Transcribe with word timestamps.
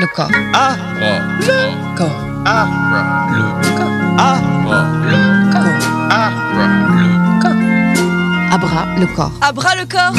le 0.00 0.06
corps. 0.14 0.30
Ah, 0.54 0.76
Le 1.00 1.96
corps. 1.96 2.10
ah, 2.46 2.66
Le 3.30 3.76
corps. 3.76 3.90
ah, 4.18 4.40
Le 5.04 5.52
corps. 5.52 5.62
ah. 6.10 6.30
Le 6.94 7.42
corps. 7.42 8.54
Abra 8.54 8.86
le 8.98 9.06
corps. 9.16 9.32
À 9.40 9.52
bras 9.52 9.74
le 9.76 9.86
corps 9.86 10.14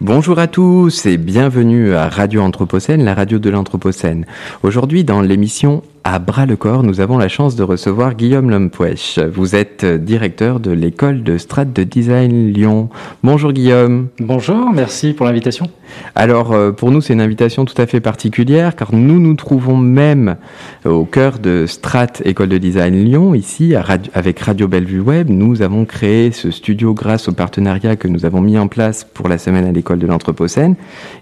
Bonjour 0.00 0.38
à 0.38 0.46
tous 0.46 1.06
et 1.06 1.16
bienvenue 1.16 1.94
à 1.94 2.08
Radio 2.08 2.42
Anthropocène, 2.42 3.04
la 3.04 3.14
radio 3.14 3.38
de 3.38 3.48
l'Anthropocène. 3.50 4.26
Aujourd'hui, 4.62 5.04
dans 5.04 5.20
l'émission 5.20 5.82
À 6.06 6.18
bras 6.18 6.44
le 6.44 6.54
corps, 6.56 6.82
nous 6.82 7.00
avons 7.00 7.16
la 7.16 7.28
chance 7.28 7.56
de 7.56 7.62
recevoir 7.62 8.14
Guillaume 8.14 8.50
Lempouèche. 8.50 9.18
Vous 9.18 9.56
êtes 9.56 9.86
directeur 9.86 10.60
de 10.60 10.70
l'école 10.70 11.22
de 11.22 11.38
Strat 11.38 11.64
de 11.64 11.82
Design 11.82 12.52
Lyon. 12.52 12.90
Bonjour 13.22 13.54
Guillaume. 13.54 14.08
Bonjour, 14.20 14.70
merci 14.70 15.14
pour 15.14 15.24
l'invitation. 15.24 15.70
Alors, 16.14 16.52
euh, 16.52 16.72
pour 16.72 16.90
nous, 16.90 17.00
c'est 17.00 17.14
une 17.14 17.22
invitation 17.22 17.64
tout 17.64 17.80
à 17.80 17.86
fait 17.86 18.00
particulière 18.00 18.76
car 18.76 18.94
nous 18.94 19.18
nous 19.18 19.32
trouvons 19.32 19.78
même 19.78 20.36
au 20.84 21.06
cœur 21.06 21.38
de 21.38 21.64
Strat 21.66 22.20
École 22.26 22.50
de 22.50 22.58
Design 22.58 23.02
Lyon, 23.02 23.34
ici, 23.34 23.74
avec 24.12 24.40
Radio 24.40 24.68
Bellevue 24.68 25.00
Web. 25.00 25.30
Nous 25.30 25.62
avons 25.62 25.86
créé 25.86 26.32
ce 26.32 26.50
studio 26.50 26.92
grâce 26.92 27.28
au 27.28 27.32
partenariat 27.32 27.96
que 27.96 28.08
nous 28.08 28.26
avons 28.26 28.42
mis 28.42 28.58
en 28.58 28.68
place 28.68 29.04
pour 29.04 29.26
la 29.26 29.38
semaine 29.38 29.64
à 29.64 29.72
l'école 29.72 30.00
de 30.00 30.06
l'Anthropocène. 30.06 30.74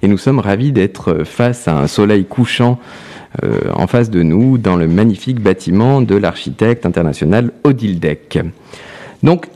Et 0.03 0.09
nous 0.09 0.19
sommes 0.19 0.41
ravis 0.41 0.73
d'être 0.73 1.23
face 1.23 1.69
à 1.69 1.79
un 1.79 1.87
soleil 1.87 2.25
couchant 2.25 2.81
euh, 2.81 3.22
en 3.75 3.87
face 3.87 4.11
de 4.11 4.23
nous 4.23 4.59
dans 4.59 4.77
le 4.77 4.87
magnifique 4.87 5.41
bâtiment 5.41 6.03
de 6.03 6.15
l'architecte 6.15 6.85
international 6.85 7.51
Odile 7.65 7.99
Deck. 7.99 8.39
Donc, 9.23 9.47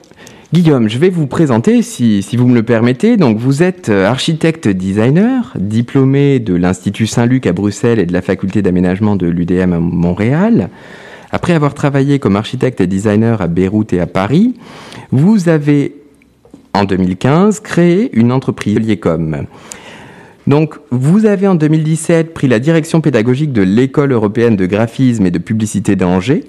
Guillaume, 0.52 0.88
je 0.88 0.98
vais 0.98 1.10
vous 1.10 1.26
présenter, 1.26 1.82
si, 1.82 2.22
si 2.22 2.36
vous 2.36 2.46
me 2.46 2.54
le 2.54 2.62
permettez. 2.62 3.16
Donc, 3.16 3.36
vous 3.36 3.64
êtes 3.64 3.88
euh, 3.88 4.06
architecte 4.06 4.68
designer, 4.68 5.52
diplômé 5.58 6.38
de 6.38 6.54
l'Institut 6.54 7.08
Saint-Luc 7.08 7.48
à 7.48 7.52
Bruxelles 7.52 7.98
et 7.98 8.06
de 8.06 8.12
la 8.12 8.22
faculté 8.22 8.62
d'aménagement 8.62 9.16
de 9.16 9.26
l'UDM 9.26 9.72
à 9.72 9.80
Montréal. 9.80 10.70
Après 11.32 11.52
avoir 11.52 11.74
travaillé 11.74 12.20
comme 12.20 12.36
architecte 12.36 12.80
et 12.80 12.86
designer 12.86 13.42
à 13.42 13.48
Beyrouth 13.48 13.92
et 13.92 14.00
à 14.00 14.06
Paris, 14.06 14.54
vous 15.10 15.48
avez, 15.48 15.96
en 16.74 16.84
2015, 16.84 17.58
créé 17.58 18.16
une 18.16 18.30
entreprise 18.30 18.78
Liecom. 18.78 19.46
Donc, 20.46 20.76
vous 20.90 21.26
avez 21.26 21.48
en 21.48 21.56
2017 21.56 22.32
pris 22.32 22.46
la 22.46 22.60
direction 22.60 23.00
pédagogique 23.00 23.52
de 23.52 23.62
l'École 23.62 24.12
européenne 24.12 24.54
de 24.54 24.66
graphisme 24.66 25.26
et 25.26 25.30
de 25.32 25.38
publicité 25.38 25.96
d'Angers. 25.96 26.44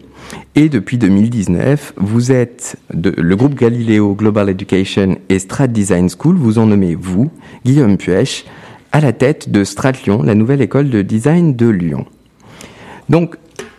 Et 0.56 0.70
depuis 0.70 0.98
2019, 0.98 1.94
vous 1.98 2.32
êtes 2.32 2.78
le 2.94 3.36
groupe 3.36 3.56
Galileo 3.56 4.14
Global 4.14 4.50
Education 4.50 5.18
et 5.30 5.40
Strat 5.40 5.68
Design 5.68 6.10
School 6.10 6.36
vous 6.36 6.60
ont 6.60 6.66
nommé, 6.66 6.96
vous, 6.96 7.32
Guillaume 7.66 7.98
Puech, 7.98 8.46
à 8.92 9.02
la 9.02 9.14
tête 9.14 9.50
de 9.50 9.64
Strat 9.64 9.94
Lyon, 10.06 10.22
la 10.22 10.36
nouvelle 10.36 10.62
école 10.62 10.90
de 10.90 11.02
design 11.02 11.56
de 11.56 11.68
Lyon. 11.68 12.06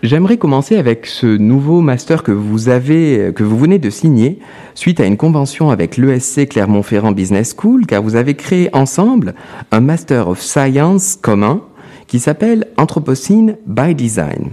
J'aimerais 0.02 0.36
commencer 0.36 0.76
avec 0.76 1.06
ce 1.06 1.26
nouveau 1.26 1.80
master 1.80 2.22
que 2.22 2.32
vous 2.32 2.68
avez, 2.68 3.32
que 3.34 3.42
vous 3.42 3.58
venez 3.58 3.78
de 3.78 3.90
signer 3.90 4.38
suite 4.74 5.00
à 5.00 5.06
une 5.06 5.16
convention 5.16 5.70
avec 5.70 5.96
l'ESC 5.96 6.48
Clermont-Ferrand 6.48 7.12
Business 7.12 7.54
School, 7.56 7.86
car 7.86 8.02
vous 8.02 8.16
avez 8.16 8.34
créé 8.34 8.70
ensemble 8.72 9.34
un 9.72 9.80
Master 9.80 10.28
of 10.28 10.40
Science 10.40 11.18
commun 11.20 11.62
qui 12.06 12.20
s'appelle 12.20 12.68
Anthropocene 12.76 13.56
by 13.66 13.94
Design. 13.94 14.50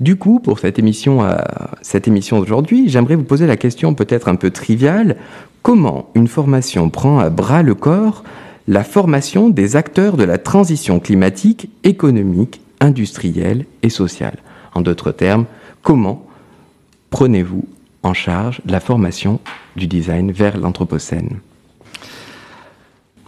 Du 0.00 0.16
coup, 0.16 0.40
pour 0.40 0.58
cette 0.58 0.78
émission, 0.78 1.22
euh, 1.22 1.36
cette 1.80 2.08
émission 2.08 2.40
d'aujourd'hui, 2.40 2.88
j'aimerais 2.88 3.14
vous 3.14 3.22
poser 3.22 3.46
la 3.46 3.56
question 3.56 3.94
peut-être 3.94 4.28
un 4.28 4.34
peu 4.34 4.50
triviale. 4.50 5.16
Comment 5.62 6.10
une 6.14 6.26
formation 6.26 6.90
prend 6.90 7.20
à 7.20 7.30
bras 7.30 7.62
le 7.62 7.74
corps 7.74 8.24
la 8.68 8.84
formation 8.84 9.48
des 9.48 9.74
acteurs 9.74 10.16
de 10.16 10.24
la 10.24 10.38
transition 10.38 11.00
climatique, 11.00 11.68
économique, 11.84 12.60
industrielle 12.80 13.64
et 13.82 13.90
sociale? 13.90 14.38
En 14.74 14.80
d'autres 14.80 15.12
termes, 15.12 15.46
comment 15.82 16.26
prenez-vous 17.10 17.64
en 18.02 18.14
charge 18.14 18.60
la 18.66 18.80
formation 18.80 19.40
du 19.76 19.86
design 19.86 20.32
vers 20.32 20.56
l'Anthropocène? 20.58 21.40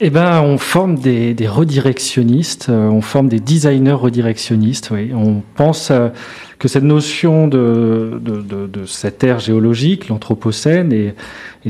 Eh 0.01 0.11
ben, 0.11 0.43
on 0.43 0.59
forme 0.59 0.97
des, 0.99 1.37
redirectionnistes, 1.47 2.67
euh, 2.69 2.89
on 2.89 3.01
forme 3.01 3.29
des 3.29 3.39
designers 3.39 3.93
redirectionnistes. 3.93 4.91
Oui. 4.91 5.13
On 5.15 5.41
pense 5.55 5.93
euh, 5.93 6.09
que 6.59 6.67
cette 6.67 6.83
notion 6.83 7.47
de, 7.47 8.21
cette 8.87 9.23
ère 9.23 9.39
géologique, 9.39 10.09
l'anthropocène 10.09 10.93
et, 10.93 11.15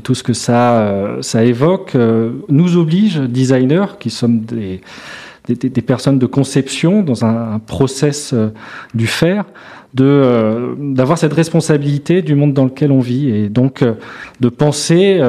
tout 0.03 0.15
ce 0.15 0.23
que 0.23 0.33
ça, 0.33 0.81
euh, 0.81 1.21
ça 1.21 1.45
évoque, 1.45 1.97
nous 2.49 2.77
oblige, 2.79 3.19
designers, 3.19 3.99
qui 4.01 4.09
sommes 4.09 4.41
des, 4.41 4.81
des, 5.47 5.55
des- 5.55 5.69
des 5.71 5.83
personnes 5.83 6.19
de 6.19 6.27
conception 6.27 7.03
dans 7.03 7.25
un, 7.25 7.55
un 7.55 7.59
process 7.59 8.33
euh, 8.33 8.49
du 8.95 9.07
faire, 9.07 9.45
de 9.95 10.05
euh, 10.05 10.75
d'avoir 10.79 11.19
cette 11.19 11.33
responsabilité 11.35 12.23
du 12.23 12.35
monde 12.35 12.53
dans 12.53 12.65
lequel 12.65 12.91
on 12.91 13.01
vit 13.01 13.31
et 13.31 13.49
donc 13.49 13.83
euh, 13.83 13.95
de 14.41 14.49
penser 14.49 15.21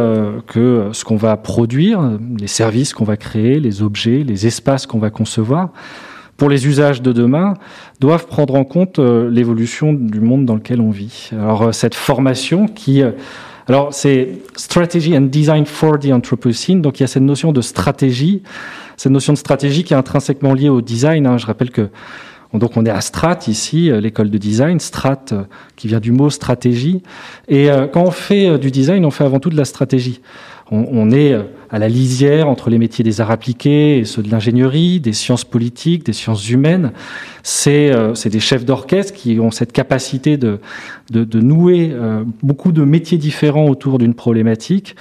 que 0.48 0.90
ce 0.92 1.04
qu'on 1.06 1.18
va 1.18 1.38
produire, 1.38 2.00
les 2.40 2.48
services 2.48 2.94
qu'on 2.94 3.06
va 3.06 3.18
créer, 3.18 3.60
les 3.60 3.82
objets, 3.84 4.24
les 4.24 4.48
espaces 4.48 4.86
qu'on 4.88 5.00
va 5.00 5.10
concevoir 5.10 5.70
pour 6.38 6.50
les 6.50 6.68
usages 6.68 7.02
de 7.02 7.14
demain 7.14 7.54
doivent 8.02 8.28
prendre 8.28 8.56
en 8.56 8.66
compte 8.66 9.00
l'évolution 9.00 9.94
du 9.94 10.20
monde 10.20 10.46
dans 10.46 10.56
lequel 10.56 10.82
on 10.82 10.90
vit. 10.92 11.30
Alors 11.34 11.62
euh, 11.62 11.72
cette 11.72 11.96
formation 11.96 12.68
qui 12.68 13.02
euh, 13.04 13.12
alors 13.68 13.94
c'est 13.94 14.40
Strategy 14.56 15.18
and 15.18 15.22
Design 15.32 15.66
for 15.66 15.98
the 15.98 16.12
Anthropocene, 16.12 16.82
donc 16.82 17.00
il 17.00 17.04
y 17.04 17.06
a 17.06 17.08
cette 17.08 17.24
notion 17.24 17.52
de 17.52 17.62
stratégie, 17.62 18.44
cette 18.98 19.12
notion 19.12 19.34
de 19.34 19.38
stratégie 19.38 19.84
qui 19.84 19.94
est 19.94 19.98
intrinsèquement 19.98 20.54
liée 20.54 20.70
au 20.70 20.82
design. 20.82 21.26
hein. 21.28 21.38
Je 21.38 21.46
rappelle 21.46 21.72
que 21.72 21.90
donc 22.54 22.78
on 22.78 22.86
est 22.86 22.90
à 22.90 23.02
Strat 23.02 23.40
ici, 23.48 23.92
euh, 23.92 24.00
l'école 24.00 24.30
de 24.30 24.38
design, 24.38 24.80
Strat 24.80 25.26
euh, 25.32 25.44
qui 25.76 25.88
vient 25.88 26.00
du 26.00 26.12
mot 26.12 26.30
stratégie. 26.30 27.02
Et 27.48 27.70
euh, 27.70 27.88
quand 27.88 28.04
on 28.04 28.12
fait 28.12 28.58
du 28.60 28.72
design, 28.72 29.06
on 29.06 29.12
fait 29.12 29.26
avant 29.26 29.40
tout 29.40 29.50
de 29.50 29.58
la 29.58 29.66
stratégie. 29.66 30.22
On, 30.72 30.86
on 30.92 31.12
est 31.12 31.36
à 31.70 31.78
la 31.78 31.88
lisière 31.88 32.48
entre 32.48 32.72
les 32.72 32.80
métiers 32.80 33.04
des 33.04 33.22
arts 33.22 33.30
appliqués 33.30 34.00
et 34.00 34.06
ceux 34.06 34.24
de 34.24 34.32
l'ingénierie, 34.32 35.00
des 35.00 35.14
sciences 35.14 35.44
politiques, 35.44 36.06
des 36.06 36.14
sciences 36.14 36.50
humaines. 36.50 36.92
C'est 37.44 37.92
des 38.26 38.40
chefs 38.40 38.66
d'orchestre 38.66 39.14
qui 39.14 39.40
ont 39.40 39.52
cette 39.52 39.72
capacité 39.72 40.38
de, 40.38 40.60
de, 41.12 41.24
de 41.24 41.40
nouer 41.40 41.94
beaucoup 42.42 42.72
de 42.72 42.84
métiers 42.84 43.20
différents 43.20 43.68
autour 43.68 44.00
d'une 44.00 44.16
problématique 44.16 44.96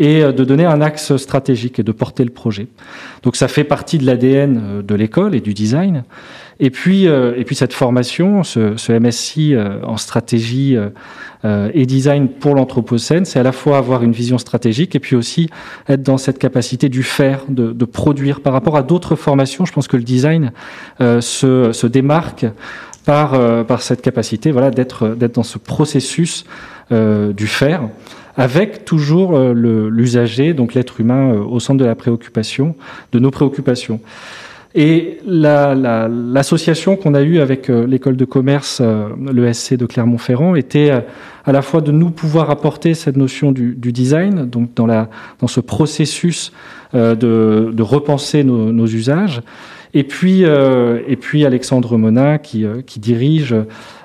et 0.00 0.24
euh, 0.24 0.32
de 0.32 0.42
donner 0.42 0.64
un 0.64 0.80
axe 0.80 1.16
stratégique 1.16 1.78
et 1.78 1.82
de 1.84 1.92
porter 1.92 2.24
le 2.24 2.30
projet. 2.30 2.66
Donc 3.22 3.36
ça 3.36 3.46
fait 3.46 3.64
partie 3.64 3.98
de 3.98 4.06
l'ADN 4.06 4.60
euh, 4.62 4.82
de 4.82 4.94
l'école 4.96 5.36
et 5.36 5.40
du 5.40 5.54
design. 5.54 6.02
Et 6.58 6.70
puis, 6.70 7.06
euh, 7.06 7.34
et 7.36 7.44
puis 7.44 7.54
cette 7.54 7.72
formation, 7.72 8.42
ce, 8.42 8.76
ce 8.76 8.92
MSI 8.92 9.54
en 9.82 9.96
stratégie 9.96 10.76
et 11.44 11.86
design 11.86 12.28
pour 12.28 12.54
l'Anthropocène, 12.54 13.24
c'est 13.24 13.38
à 13.38 13.42
la 13.42 13.52
fois 13.52 13.78
avoir 13.78 14.02
une 14.02 14.12
vision 14.12 14.36
stratégique 14.36 14.94
et 14.94 15.00
puis 15.00 15.16
aussi 15.16 15.48
être 15.88 16.02
dans 16.02 16.18
cette 16.18 16.38
capacité 16.38 16.90
du 16.90 17.02
faire, 17.02 17.44
de, 17.48 17.72
de 17.72 17.84
produire. 17.86 18.40
Par 18.40 18.52
rapport 18.52 18.76
à 18.76 18.82
d'autres 18.82 19.16
formations, 19.16 19.64
je 19.64 19.72
pense 19.72 19.88
que 19.88 19.96
le 19.96 20.02
design 20.02 20.52
se, 20.98 21.72
se 21.72 21.86
démarque 21.86 22.44
par, 23.06 23.64
par 23.64 23.80
cette 23.80 24.02
capacité 24.02 24.50
voilà, 24.50 24.70
d'être 24.70 25.16
dans 25.32 25.42
ce 25.42 25.56
processus 25.56 26.44
du 26.90 27.46
faire 27.46 27.88
avec 28.36 28.84
toujours 28.84 29.36
euh, 29.36 29.52
le- 29.52 29.88
l'usager, 29.88 30.54
donc 30.54 30.74
l'être 30.74 31.00
humain, 31.00 31.32
euh, 31.34 31.38
au 31.40 31.60
centre 31.60 31.78
de 31.80 31.84
la 31.84 31.94
préoccupation, 31.94 32.74
de 33.12 33.18
nos 33.18 33.30
préoccupations. 33.30 34.00
Et 34.74 35.18
la- 35.26 35.74
la- 35.74 36.08
l'association 36.08 36.94
qu'on 36.94 37.14
a 37.14 37.22
eue 37.22 37.40
avec 37.40 37.68
euh, 37.70 37.86
l'école 37.86 38.16
de 38.16 38.24
commerce, 38.24 38.78
euh, 38.80 39.08
l'ESC 39.32 39.74
de 39.76 39.84
Clermont-Ferrand, 39.84 40.54
était 40.54 40.90
à 41.44 41.52
la 41.52 41.62
fois 41.62 41.80
de 41.80 41.90
nous 41.90 42.10
pouvoir 42.10 42.50
apporter 42.50 42.94
cette 42.94 43.16
notion 43.16 43.50
du, 43.50 43.74
design, 43.74 44.48
donc 44.48 44.74
dans, 44.74 44.86
ce 45.48 45.60
processus 45.60 46.52
de, 46.92 47.82
repenser 47.82 48.44
nos 48.44 48.86
usages, 48.86 49.40
et 49.94 50.04
puis, 50.04 50.44
euh, 50.44 51.00
et 51.08 51.16
puis 51.16 51.44
Alexandre 51.44 51.96
Monin 51.96 52.38
qui, 52.38 52.64
euh, 52.64 52.80
qui 52.82 53.00
dirige 53.00 53.54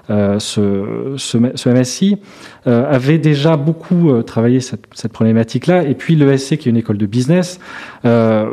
euh, 0.09 0.39
ce, 0.39 1.13
ce, 1.17 1.37
ce 1.55 1.69
MSI 1.69 2.17
avait 2.65 3.19
déjà 3.19 3.57
beaucoup 3.57 4.23
travaillé 4.23 4.59
cette, 4.59 4.85
cette 4.93 5.11
problématique-là. 5.11 5.83
Et 5.83 5.93
puis 5.93 6.15
l'ESC, 6.15 6.57
qui 6.57 6.67
est 6.67 6.71
une 6.71 6.77
école 6.77 6.97
de 6.97 7.05
business, 7.05 7.59
a, 8.03 8.47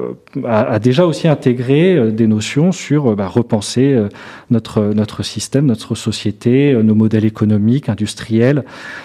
a 0.45 0.79
déjà 0.79 1.07
aussi 1.07 1.29
intégré 1.29 2.13
des 2.13 2.27
notions 2.27 2.73
sur 2.73 3.17
bah, 3.17 3.27
repenser 3.27 3.99
notre, 4.51 4.83
notre 4.95 5.23
système, 5.23 5.65
notre 5.65 5.95
société, 5.95 6.75
nos 6.83 6.95
modèles 6.95 7.25
économiques, 7.25 7.89
industriels. 7.89 8.65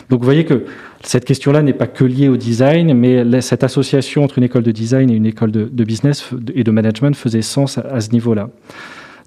Donc 0.10 0.20
vous 0.20 0.26
voyez 0.26 0.44
que 0.44 0.66
cette 1.04 1.26
question-là 1.26 1.62
n'est 1.62 1.74
pas 1.74 1.88
que 1.88 2.04
liée 2.04 2.28
au 2.28 2.38
design, 2.38 2.94
mais 2.94 3.42
cette 3.42 3.64
association 3.64 4.24
entre 4.24 4.38
une 4.38 4.44
école 4.44 4.64
de 4.64 4.72
design 4.72 5.10
et 5.10 5.14
une 5.14 5.26
école 5.26 5.52
de, 5.52 5.84
business 5.84 6.30
et 6.54 6.64
de 6.64 6.72
management 6.72 7.16
faisait 7.16 7.42
sens 7.42 7.78
à, 7.78 8.02
ce 8.02 8.12
niveau-là. 8.12 8.50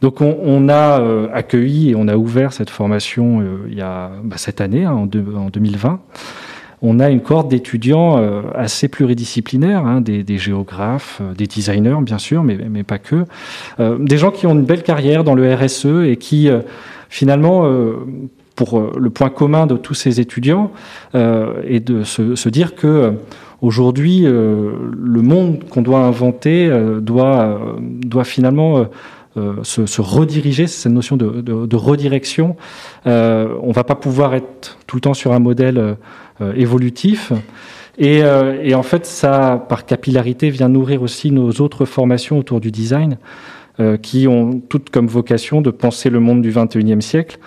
Donc 0.02 0.20
on, 0.22 0.68
a 0.70 1.00
euh, 1.00 1.28
accueilli 1.32 1.90
et 1.90 1.94
on 1.94 2.08
a 2.08 2.16
ouvert 2.16 2.54
cette 2.54 2.70
formation 2.70 3.40
euh, 3.40 3.68
il 3.68 3.76
y 3.76 3.82
a 3.82 4.10
bah, 4.24 4.36
cette 4.38 4.62
année, 4.62 4.86
hein, 4.86 4.92
en, 4.92 5.04
deux- 5.04 5.34
en 5.36 5.50
2020. 5.50 6.00
on 6.80 7.00
a 7.00 7.10
une 7.10 7.20
cohorte 7.20 7.48
d'étudiants 7.48 8.16
euh, 8.16 8.40
assez 8.54 8.88
pluridisciplinaires, 8.88 9.86
hein, 9.86 10.00
des, 10.00 10.38
géographes, 10.38 11.20
des 11.36 11.46
designers 11.46 11.98
bien 12.00 12.16
sûr, 12.16 12.42
mais 12.42 12.82
pas 12.82 12.98
que, 12.98 13.26
des 13.78 14.16
gens 14.16 14.30
qui 14.30 14.46
ont 14.46 14.52
une 14.52 14.64
belle 14.64 14.82
carrière 14.82 15.22
dans 15.22 15.34
le 15.34 15.54
RSE 15.54 16.06
et 16.06 16.16
qui 16.16 16.48
finalement 17.10 17.70
pour 18.60 18.90
le 18.98 19.10
point 19.10 19.30
commun 19.30 19.66
de 19.66 19.76
tous 19.76 19.94
ces 19.94 20.20
étudiants 20.20 20.70
est 21.14 21.80
de 21.80 22.04
se, 22.04 22.34
se 22.34 22.48
dire 22.50 22.74
que 22.74 23.14
aujourd'hui 23.62 24.24
le 24.24 25.22
monde 25.22 25.64
qu'on 25.70 25.82
doit 25.82 26.00
inventer 26.00 26.70
doit, 27.00 27.58
doit 27.80 28.24
finalement 28.24 28.86
euh, 29.36 29.62
se, 29.62 30.00
rediriger, 30.00 30.66
c'est 30.66 30.82
cette 30.82 30.92
notion 30.92 31.16
de, 31.16 31.76
redirection. 31.76 32.56
Euh, 33.06 33.54
on 33.62 33.70
va 33.70 33.84
pas 33.84 33.94
pouvoir 33.94 34.34
être 34.34 34.78
tout 34.88 34.96
le 34.96 35.00
temps 35.00 35.14
sur 35.14 35.32
un 35.32 35.38
modèle 35.38 35.96
euh, 36.40 36.52
évolutif. 36.54 37.32
Et, 37.98 38.24
en 38.24 38.82
fait, 38.82 39.04
ça, 39.04 39.64
par 39.68 39.84
capillarité, 39.84 40.48
vient 40.50 40.68
nourrir 40.70 41.02
aussi 41.02 41.30
nos 41.30 41.50
autres 41.60 41.84
formations 41.84 42.38
autour 42.38 42.60
du 42.60 42.70
design, 42.70 43.18
qui 44.02 44.26
ont 44.26 44.60
toutes 44.68 44.90
comme 44.90 45.06
vocation 45.06 45.62
de 45.62 45.70
penser 45.70 46.10
le 46.10 46.20
monde 46.20 46.42
du 46.42 46.50
21e 46.50 47.00
siècle 47.00 47.38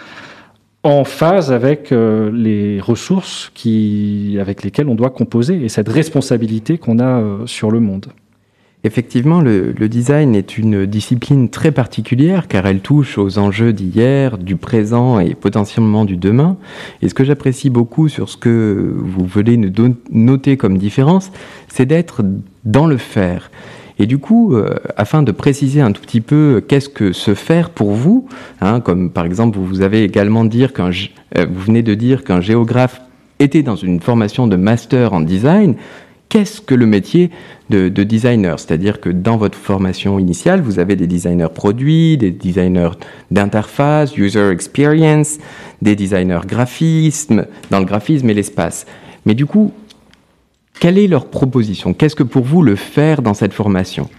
en 0.84 1.04
phase 1.06 1.52
avec 1.52 1.92
les 1.92 2.82
ressources 2.82 3.52
qui, 3.54 4.38
avec 4.40 4.64
lesquelles 4.64 4.90
on 4.90 4.96
doit 4.96 5.12
composer 5.12 5.64
et 5.64 5.70
cette 5.70 5.90
responsabilité 5.90 6.78
qu'on 6.78 7.00
a 7.00 7.46
sur 7.46 7.72
le 7.72 7.80
monde. 7.80 8.08
Effectivement, 8.86 9.40
le, 9.40 9.72
design 9.88 10.36
est 10.36 10.58
une 10.58 10.86
discipline 10.86 11.50
très 11.50 11.72
particulière 11.72 12.50
car 12.50 12.66
elle 12.66 12.82
touche 12.82 13.18
aux 13.18 13.38
enjeux 13.38 13.72
d'hier, 13.72 14.38
du 14.38 14.58
présent 14.58 15.22
et 15.22 15.36
potentiellement 15.36 16.04
du 16.04 16.18
demain. 16.18 16.58
Et 17.02 17.08
ce 17.08 17.14
que 17.14 17.24
j'apprécie 17.24 17.70
beaucoup 17.70 18.10
sur 18.10 18.28
ce 18.28 18.36
que 18.36 18.94
vous 18.98 19.26
venez 19.26 19.72
noter 20.12 20.58
comme 20.58 20.78
différence, 20.78 21.32
c'est 21.70 21.86
d'être 21.86 22.24
dans 22.66 22.86
le 22.86 22.98
faire. 22.98 23.52
Et 24.00 24.06
du 24.06 24.18
coup, 24.18 24.56
euh, 24.56 24.75
afin 24.98 25.24
de 25.24 25.31
préciser 25.31 25.81
un 25.81 25.92
tout 25.92 26.01
petit 26.01 26.22
peu 26.22 26.63
qu'est-ce 26.68 26.90
que 26.90 27.13
se 27.13 27.36
faire 27.36 27.69
pour 27.69 27.92
vous, 27.92 28.28
hein, 28.62 28.80
comme 28.80 29.12
par 29.12 29.25
exemple 29.25 29.60
vous 29.60 29.81
avez 29.81 30.04
également 30.04 30.45
dire 30.45 30.74
qu'un, 30.74 30.90
euh, 30.90 31.45
vous 31.50 31.62
venez 31.62 31.84
de 31.84 31.94
dire 31.94 32.24
qu'un 32.24 32.42
géographe 32.42 33.01
était 33.40 33.63
dans 33.63 33.75
une 33.75 34.00
formation 34.00 34.48
de 34.48 34.56
master 34.56 35.13
en 35.13 35.22
design, 35.22 35.75
qu'est-ce 36.34 36.62
que 36.62 36.74
le 36.74 36.88
métier 36.88 37.30
de, 37.69 37.90
designer? 37.90 38.60
C'est-à-dire 38.60 39.00
que 39.00 39.10
dans 39.10 39.38
votre 39.38 39.57
formation 39.57 40.18
initiale, 40.18 40.62
vous 40.62 40.80
avez 40.80 40.96
des 40.96 41.06
designers 41.06 41.54
produits, 41.54 42.18
des 42.18 42.31
designers 42.31 42.98
d'interface, 43.30 44.18
user 44.18 44.50
experience, 44.50 45.38
des 45.84 45.96
designers 45.96 46.42
graphisme, 46.48 47.46
dans 47.69 47.80
le 47.80 47.86
graphisme 47.86 48.30
et 48.31 48.34
l'espace. 48.34 48.88
Mais 49.28 49.36
du 49.36 49.46
coup, 49.46 49.72
quelle 50.84 50.98
est 50.98 51.08
leur 51.08 51.28
proposition? 51.28 51.94
Qu'est-ce 51.94 52.14
que 52.14 52.24
pour 52.24 52.44
vous 52.44 52.62
le 52.62 52.76
faire 52.76 53.22
dans 53.22 53.34
cette 53.34 53.54
formation? 53.54 54.10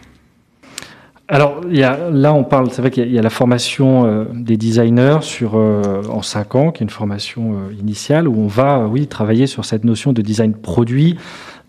Alors, 1.28 1.60
là, 1.62 2.32
on 2.32 2.42
parle, 2.42 2.70
c'est 2.70 2.80
vrai 2.80 2.90
qu'il 2.90 3.12
y, 3.12 3.18
a 3.18 3.22
la 3.22 3.28
formation 3.28 4.06
euh, 4.06 4.24
des 4.32 4.56
designers 4.56 5.18
sur, 5.20 5.56
euh, 5.56 6.02
en 6.08 6.22
5 6.22 6.54
ans, 6.54 6.72
qui 6.72 6.82
est 6.82 6.86
une 6.86 6.88
formation 6.88 7.52
euh, 7.52 7.74
initiale, 7.78 8.26
où 8.28 8.38
on 8.38 8.46
va, 8.46 8.86
oui, 8.86 9.06
travailler 9.08 9.46
sur 9.46 9.66
cette 9.66 9.84
notion 9.84 10.14
de 10.14 10.22
design 10.22 10.54
produit, 10.54 11.18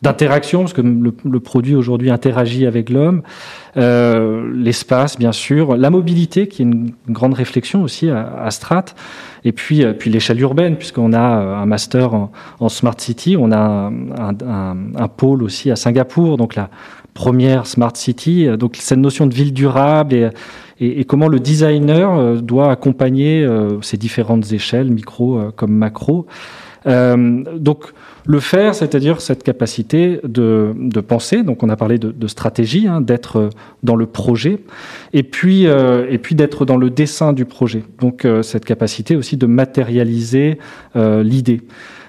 d'interaction, 0.05 0.61
parce 0.61 0.73
que 0.73 0.81
le, 0.81 1.39
produit 1.39 1.75
aujourd'hui 1.75 2.11
interagit 2.11 2.65
avec 2.65 2.89
l'homme, 2.89 3.23
euh, 3.75 4.49
l'espace 4.53 5.17
bien 5.17 5.31
sûr, 5.31 5.75
la 5.75 5.89
mobilité 5.89 6.47
qui 6.47 6.61
est 6.61 6.65
une, 6.65 6.91
grande 7.09 7.33
réflexion 7.33 7.81
aussi 7.81 8.09
à, 8.09 8.49
Strat, 8.51 8.85
et 9.43 9.51
puis, 9.51 9.83
euh, 9.83 9.93
puis 9.93 10.09
l'échelle 10.09 10.39
urbaine, 10.39 10.75
puisqu'on 10.77 11.13
a 11.13 11.39
euh, 11.39 11.55
un 11.55 11.65
master 11.65 12.13
en, 12.13 12.69
Smart 12.69 12.95
City, 12.99 13.35
on 13.37 13.51
a 13.51 13.91
un, 13.91 15.07
pôle 15.07 15.43
aussi 15.43 15.71
à 15.71 15.75
Singapour, 15.75 16.37
donc 16.37 16.55
la 16.55 16.69
première 17.13 17.65
Smart 17.65 17.95
City, 17.95 18.47
donc 18.59 18.75
cette 18.77 18.99
notion 18.99 19.25
de 19.25 19.33
ville 19.33 19.53
durable 19.53 20.13
et, 20.13 20.29
et, 20.79 21.05
comment 21.05 21.29
le 21.29 21.39
designer 21.39 22.41
doit 22.41 22.69
accompagner 22.69 23.47
ces 23.81 23.97
différentes 23.97 24.51
échelles, 24.51 24.91
micro 24.91 25.51
comme 25.55 25.71
macro. 25.71 26.27
Donc 26.85 27.93
le 28.27 28.39
faire, 28.39 28.75
c'est-à-dire 28.75 29.21
cette 29.21 29.43
capacité 29.43 30.19
de, 30.23 30.73
penser, 31.07 31.43
donc 31.43 31.63
on 31.63 31.69
a 31.69 31.75
parlé 31.75 31.97
de, 31.97 32.27
stratégie, 32.27 32.87
hein, 32.87 33.01
d'être 33.01 33.49
dans 33.83 33.95
le 33.95 34.05
projet, 34.05 34.59
et 35.13 35.23
puis, 35.23 35.67
euh, 35.67 36.17
puis 36.21 36.35
d'être 36.35 36.65
dans 36.65 36.77
le 36.77 36.89
dessin 36.89 37.33
du 37.33 37.45
projet. 37.45 37.83
Donc 37.99 38.25
euh, 38.25 38.41
cette 38.41 38.65
capacité 38.65 39.15
aussi 39.15 39.37
de 39.37 39.45
matérialiser 39.45 40.57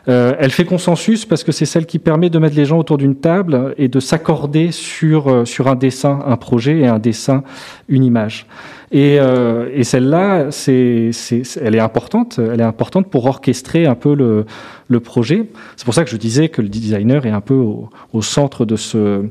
euh, 0.09 0.35
elle 0.39 0.51
fait 0.51 0.65
consensus 0.65 1.25
parce 1.25 1.43
que 1.43 1.53
c'est 1.53 1.67
celle 1.67 1.87
qui 1.87 1.99
permet 1.99 2.31
de 2.31 2.39
mettre 2.39 2.57
les 2.57 2.65
gens 2.65 2.79
autour 2.79 2.99
d'une 2.99 3.17
table 3.17 3.75
et 3.77 3.89
de 3.89 4.01
s'accorder 4.01 4.71
sur, 4.71 5.47
sur 5.47 5.69
un 5.69 5.75
dessin, 5.75 6.21
un 6.27 6.37
projet 6.37 6.79
et 6.79 6.87
un 6.87 6.99
dessin, 6.99 7.43
une 7.89 8.05
image. 8.05 8.47
Et, 8.93 9.19
euh, 9.19 9.69
et 9.75 9.83
celle-là, 9.83 10.51
c'est, 10.51 11.11
elle 11.61 11.75
est 11.75 11.81
importante. 11.81 12.39
Elle 12.39 12.61
est 12.61 12.65
importante 12.65 13.11
pour 13.11 13.27
orchestrer 13.27 13.87
un 13.87 13.97
peu 13.97 14.15
le, 14.15 14.47
le 14.89 15.01
projet. 15.01 15.49
C'est 15.77 15.85
pour 15.85 15.95
ça 15.95 16.05
que 16.05 16.11
je 16.11 16.17
disais 16.17 16.49
que 16.49 16.63
le 16.63 16.69
designer 16.69 17.27
est 17.27 17.31
un 17.31 17.41
peu 17.41 17.55
au, 17.55 17.91
au 18.13 18.23
centre 18.23 18.65
de 18.65 18.77
ce 18.77 19.25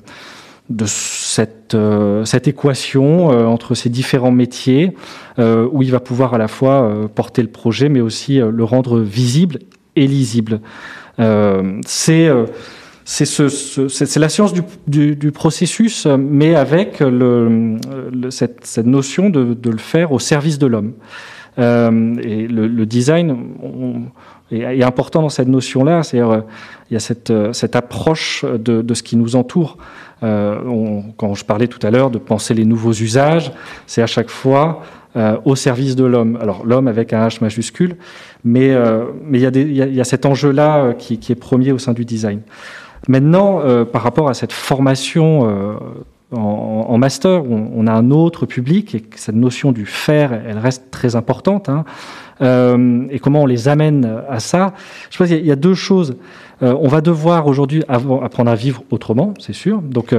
de 0.70 0.86
cette, 0.88 1.76
euh, 1.76 2.26
cette 2.26 2.48
équation 2.48 3.32
euh, 3.32 3.46
entre 3.46 3.76
ces 3.76 3.90
différents 3.90 4.32
métiers 4.32 4.96
euh, 5.38 5.68
où 5.72 5.84
il 5.84 5.92
va 5.92 6.00
pouvoir 6.00 6.34
à 6.34 6.38
la 6.38 6.48
fois 6.48 7.08
porter 7.14 7.44
le 7.44 7.50
projet 7.50 7.88
mais 7.90 8.02
aussi 8.02 8.38
le 8.38 8.64
rendre 8.64 9.00
visible 9.00 9.60
et 9.96 10.08
lisible. 10.08 10.62
c'est 11.86 12.30
c'est 13.08 13.26
ce, 13.26 13.50
ce, 13.50 14.20
la 14.20 14.30
science 14.30 14.52
du, 14.52 14.64
du, 14.88 15.16
du, 15.16 15.32
processus, 15.32 16.08
mais 16.08 16.56
avec 16.56 17.02
le, 17.02 17.78
cette, 18.32 18.66
cette, 18.66 18.88
notion 18.88 19.30
de, 19.30 19.54
de, 19.54 19.70
le 19.70 19.78
faire 19.78 20.12
au 20.12 20.18
service 20.18 20.58
de 20.58 20.66
l'homme. 20.66 20.94
Euh, 21.60 22.16
et 22.22 22.48
le, 22.48 22.68
le 22.68 22.86
design 22.86 23.38
est, 24.52 24.58
est, 24.58 24.84
important 24.84 25.22
dans 25.22 25.30
cette 25.30 25.48
notion-là. 25.48 26.02
C'est-à-dire, 26.02 26.32
euh, 26.32 26.42
il 26.90 26.96
y 26.96 26.98
a 26.98 27.00
cette, 27.00 27.30
euh, 27.30 27.54
cette 27.54 27.76
approche 27.76 28.44
de, 28.44 28.82
de, 28.82 28.94
ce 28.94 29.04
qui 29.04 29.16
nous 29.18 29.36
entoure. 29.36 29.78
Euh, 30.24 30.60
on, 30.66 31.04
quand 31.18 31.34
je 31.34 31.46
parlais 31.46 31.68
tout 31.68 31.86
à 31.86 31.92
l'heure 31.92 32.10
de 32.10 32.18
penser 32.18 32.54
les 32.54 32.66
nouveaux 32.66 32.94
usages, 32.94 33.52
c'est 33.86 34.02
à 34.02 34.08
chaque 34.08 34.30
fois 34.30 34.82
euh, 35.16 35.38
au 35.46 35.56
service 35.56 35.96
de 35.96 36.04
l'homme. 36.04 36.38
Alors 36.42 36.66
l'homme 36.66 36.88
avec 36.88 37.14
un 37.14 37.26
H 37.26 37.38
majuscule, 37.42 37.96
mais 38.46 38.70
euh, 38.70 39.06
il 39.34 39.40
y 39.40 39.42
y 39.42 39.82
a, 39.82 39.86
y 39.88 40.02
a 40.02 40.04
cet 40.04 40.26
enjeu-là 40.26 40.94
qui, 40.94 41.18
qui, 41.18 41.32
est 41.32 41.36
premier 41.36 41.72
au 41.72 41.80
sein 41.80 41.94
du 41.94 42.06
design. 42.06 42.42
Maintenant, 43.08 43.60
euh, 43.60 43.86
par 43.86 44.02
rapport 44.02 44.30
à 44.30 44.34
cette 44.34 44.52
formation 44.52 45.48
euh, 45.48 45.76
en, 46.32 46.98
master, 46.98 47.44
on, 47.46 47.88
a 47.88 47.94
un 47.94 48.12
autre 48.12 48.46
public 48.46 48.96
et 48.96 49.04
cette 49.16 49.36
notion 49.36 49.72
du 49.72 49.86
faire, 49.86 50.34
elle 50.34 50.58
reste 50.58 50.92
très 50.92 51.16
importante. 51.16 51.70
Hein. 51.70 51.86
Euh, 52.42 53.06
et 53.10 53.20
comment 53.20 53.44
on 53.44 53.46
les 53.46 53.68
amène 53.68 54.22
à 54.28 54.40
ça? 54.40 54.74
Je 55.12 55.18
pense 55.18 55.28
qu'il 55.28 55.46
y, 55.46 55.52
a 55.52 55.56
deux 55.56 55.76
choses. 55.76 56.18
on 56.62 56.88
va 56.88 57.02
devoir 57.02 57.48
aujourd'hui 57.48 57.84
apprendre 57.88 58.52
à 58.52 58.56
vivre 58.56 58.84
autrement, 58.92 59.34
c'est 59.40 59.54
sûr. 59.54 59.82
Donc, 59.82 60.14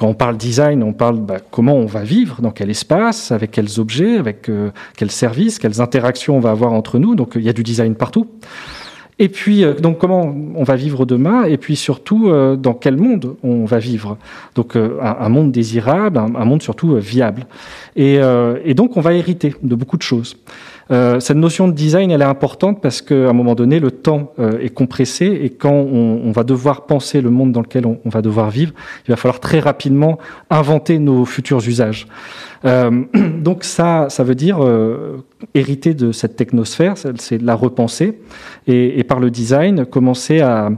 quand 0.00 0.08
on 0.08 0.14
parle 0.14 0.36
design, 0.36 0.82
on 0.82 0.94
parle 0.94 1.20
bah, 1.20 1.36
comment 1.50 1.76
on 1.76 1.86
va 1.86 2.02
vivre, 2.02 2.40
dans 2.40 2.50
quel 2.50 2.70
espace, 2.70 3.30
avec 3.30 3.50
quels 3.50 3.78
objets, 3.78 4.16
avec 4.16 4.50
quels 4.96 5.10
services, 5.10 5.58
quelles 5.58 5.80
interactions 5.82 6.36
on 6.38 6.40
va 6.40 6.50
avoir 6.50 6.72
entre 6.72 6.98
nous. 6.98 7.14
Donc, 7.14 7.32
il 7.36 7.42
y 7.42 7.50
a 7.50 7.52
du 7.52 7.62
design 7.62 7.94
partout. 7.94 8.26
Et 9.20 9.28
puis, 9.28 9.64
euh, 9.64 9.74
donc, 9.74 9.98
comment 9.98 10.34
on 10.54 10.64
va 10.64 10.76
vivre 10.76 11.04
demain? 11.04 11.44
Et 11.44 11.58
puis, 11.58 11.76
surtout, 11.76 12.30
euh, 12.30 12.56
dans 12.56 12.72
quel 12.72 12.96
monde 12.96 13.36
on 13.42 13.66
va 13.66 13.78
vivre? 13.78 14.16
Donc, 14.54 14.76
euh, 14.76 14.98
un, 15.02 15.28
monde 15.28 15.52
désirable, 15.52 16.16
un, 16.16 16.44
monde 16.46 16.62
surtout 16.62 16.96
viable. 16.96 17.46
Et, 17.96 18.18
donc, 18.74 18.96
on 18.96 19.02
va 19.02 19.12
hériter 19.12 19.54
de 19.62 19.74
beaucoup 19.74 19.98
de 19.98 20.02
choses. 20.02 20.36
Cette 20.90 21.36
notion 21.36 21.68
de 21.68 21.72
design, 21.72 22.10
elle 22.10 22.22
est 22.22 22.24
importante 22.24 22.82
parce 22.82 23.00
qu'à 23.00 23.30
un 23.30 23.32
moment 23.32 23.54
donné, 23.54 23.78
le 23.78 23.92
temps 23.92 24.32
est 24.60 24.74
compressé 24.74 25.26
et 25.26 25.50
quand 25.50 25.72
on, 25.72 26.20
on, 26.24 26.32
va 26.32 26.42
devoir 26.42 26.86
penser 26.86 27.20
le 27.20 27.30
monde 27.30 27.52
dans 27.52 27.60
lequel 27.60 27.86
on, 27.86 28.00
on, 28.04 28.08
va 28.08 28.22
devoir 28.22 28.50
vivre, 28.50 28.72
il 29.06 29.10
va 29.10 29.16
falloir 29.16 29.38
très 29.38 29.60
rapidement 29.60 30.18
inventer 30.50 30.98
nos 30.98 31.24
futurs 31.24 31.66
usages. 31.68 32.08
Euh, 32.64 33.04
donc 33.38 33.64
ça, 33.64 34.06
ça 34.10 34.24
veut 34.24 34.34
dire 34.34 34.58
euh, 34.62 35.24
hériter 35.54 35.94
de 35.94 36.12
cette 36.12 36.36
technosphère, 36.36 36.94
c'est 36.96 37.40
la 37.40 37.54
repenser 37.54 38.18
et, 38.66 38.98
et, 38.98 39.04
par 39.04 39.20
le 39.20 39.30
design 39.30 39.86
commencer 39.86 40.40
à, 40.40 40.70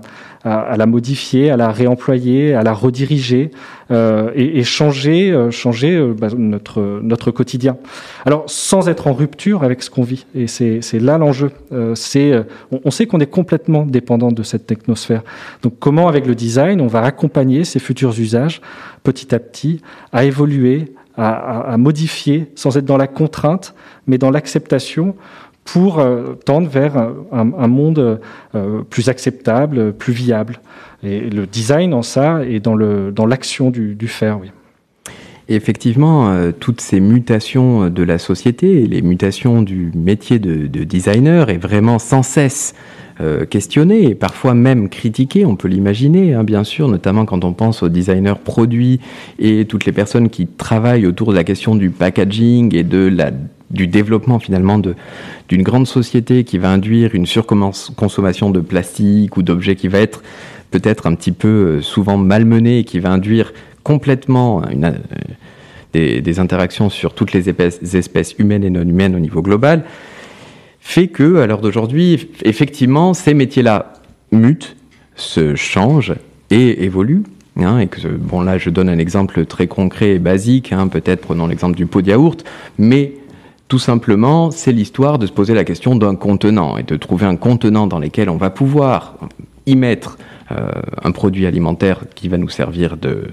à, 0.45 0.61
à, 0.61 0.77
la 0.77 0.87
modifier, 0.87 1.51
à 1.51 1.57
la 1.57 1.71
réemployer, 1.71 2.55
à 2.55 2.63
la 2.63 2.73
rediriger 2.73 3.51
euh, 3.91 4.31
et, 4.35 4.59
et, 4.59 4.65
changer, 4.65 5.31
euh, 5.31 5.51
changer 5.51 5.95
euh, 5.97 6.15
bah, 6.19 6.29
notre 6.37 7.01
notre 7.03 7.31
quotidien. 7.31 7.77
Alors 8.25 8.45
sans 8.47 8.89
être 8.89 9.07
en 9.07 9.13
rupture 9.13 9.63
avec 9.63 9.83
ce 9.83 9.91
qu'on 9.91 10.03
vit. 10.03 10.27
Et 10.35 10.47
c'est 10.47 10.81
là 10.99 11.19
l'enjeu. 11.19 11.51
c'est 11.95 12.33
on, 12.71 12.81
on, 12.85 12.91
sait 12.91 13.07
qu'on 13.07 13.21
est 13.21 13.31
complètement 13.31 13.85
dépendant 13.87 14.33
de 14.33 14.43
cette 14.43 14.67
technosphère. 14.67 15.23
Donc 15.63 15.75
comment 15.79 16.09
avec 16.09 16.27
le 16.27 16.35
design 16.35 16.81
on 16.81 16.87
va 16.87 17.03
accompagner 17.03 17.65
ces 17.65 17.79
futurs 17.79 18.19
usages 18.19 18.61
petit 19.03 19.35
à 19.35 19.39
petit 19.39 19.81
à 20.13 20.25
évoluer, 20.25 20.95
à, 21.17 21.31
à, 21.31 21.73
à, 21.73 21.77
modifier 21.77 22.51
sans 22.55 22.77
être 22.77 22.85
dans 22.85 22.97
la 22.97 23.07
contrainte, 23.07 23.75
mais 24.07 24.19
dans 24.19 24.31
l'acceptation 24.31 25.15
pour 25.65 26.05
tendre 26.45 26.69
vers 26.69 26.97
un, 27.31 27.69
monde 27.69 28.21
plus 28.91 29.09
acceptable, 29.09 29.93
plus 29.93 30.13
viable. 30.13 30.59
Et 31.05 31.21
le 31.31 31.47
design 31.47 31.95
en 31.95 32.03
ça 32.03 32.45
est 32.45 32.59
dans 32.61 32.75
l'action 33.27 33.67
dans 33.67 33.71
du, 33.71 33.95
du 33.95 34.09
faire, 34.09 34.41
oui. 34.41 34.51
Et 35.49 35.55
effectivement, 35.55 36.35
toutes 36.61 36.81
ces 36.81 37.01
mutations 37.01 37.91
de 37.91 38.03
la 38.03 38.19
société, 38.19 38.87
les 38.87 39.03
mutations 39.03 39.63
du 39.63 39.93
métier 39.95 40.39
de, 40.39 40.67
de 40.67 40.85
designer 40.85 41.51
est 41.51 41.59
vraiment 41.59 41.99
sans 41.99 42.23
cesse 42.23 42.75
euh, 43.21 43.45
questionné 43.45 44.05
et 44.09 44.15
parfois 44.15 44.55
même 44.55 44.89
critiqué, 44.89 45.45
on 45.45 45.55
peut 45.55 45.69
l'imaginer, 45.69 46.33
hein, 46.33 46.45
bien 46.45 46.65
sûr, 46.65 46.89
notamment 46.89 47.27
quand 47.27 47.45
on 47.45 47.53
pense 47.53 47.83
aux 47.83 47.91
designers 47.91 48.41
produits 48.43 49.01
et 49.39 49.67
toutes 49.67 49.85
les 49.85 49.93
personnes 49.93 50.31
qui 50.31 50.47
travaillent 50.47 51.07
autour 51.07 51.31
de 51.31 51.37
la 51.37 51.45
question 51.45 51.75
du 51.75 51.91
packaging 51.91 52.75
et 52.75 52.83
de 52.85 53.07
la 53.07 53.31
du 53.73 53.87
développement 53.87 54.39
finalement 54.39 54.79
d'une 54.79 55.63
grande 55.63 55.87
société 55.87 56.45
qui 56.45 56.59
va 56.59 56.71
induire 56.71 57.15
une 57.15 57.27
surconsommation 57.27 58.51
de 58.51 58.61
plastique 58.61 59.37
ou 59.37 59.43
d'objets 59.43 59.77
qui 59.77 59.89
va 59.89 59.99
être 59.99 60.23
peut-être 60.71 61.07
un 61.07 61.15
petit 61.15 61.33
peu 61.33 61.49
euh, 61.49 61.83
souvent 61.83 62.17
malmené 62.17 62.79
et 62.79 62.85
qui 62.85 62.99
va 62.99 63.11
induire 63.11 63.53
complètement 63.83 64.63
euh, 64.63 64.93
des, 65.93 66.41
interactions 66.41 66.89
sur 66.89 67.15
toutes 67.15 67.33
les 67.33 67.49
espèces, 67.49 67.95
espèces 67.95 68.35
humaines 68.39 68.65
et 68.65 68.71
non 68.71 68.83
humaines 68.83 69.15
au 69.15 69.21
niveau 69.21 69.43
global 69.43 69.85
fait 70.83 71.07
que, 71.07 71.37
à 71.37 71.47
l'heure 71.47 71.61
d'aujourd'hui, 71.61 72.29
effectivement, 72.45 73.15
ces 73.15 73.35
métiers-là 73.35 73.93
mutent, 74.33 74.77
se 75.15 75.55
changent 75.55 76.15
et 76.51 76.85
évoluent. 76.85 77.23
Hein, 77.57 77.79
et 77.79 77.87
que, 77.87 78.09
bon, 78.09 78.41
là, 78.41 78.59
je 78.59 78.69
donne 78.69 78.89
un 78.89 78.99
exemple 78.99 79.45
très 79.47 79.67
concret 79.69 80.11
et 80.11 80.19
basique, 80.19 80.73
hein, 80.73 80.89
peut-être 80.89 81.21
prenons 81.21 81.47
l'exemple 81.47 81.77
du 81.77 81.87
pot 81.87 82.03
de 82.03 82.09
yaourt, 82.09 82.45
mais 82.79 83.13
tout 83.69 83.79
simplement, 83.79 84.51
c'est 84.51 84.73
l'histoire 84.73 85.19
de 85.19 85.27
se 85.27 85.33
poser 85.33 85.55
la 85.55 85.65
question 85.65 85.97
d'un 85.97 86.15
contenant 86.15 86.77
et 86.77 86.83
de 86.83 86.97
trouver 86.97 87.27
un 87.27 87.37
contenant 87.37 87.87
dans 87.87 87.99
lequel 87.99 88.29
on 88.29 88.37
va 88.37 88.51
pouvoir 88.51 89.15
y 89.67 89.77
mettre 89.77 90.19
euh, 90.51 90.71
un 91.03 91.13
produit 91.13 91.47
alimentaire 91.47 92.05
qui 92.15 92.29
va 92.29 92.37
nous 92.37 92.49
servir 92.49 92.97
de, 92.97 93.29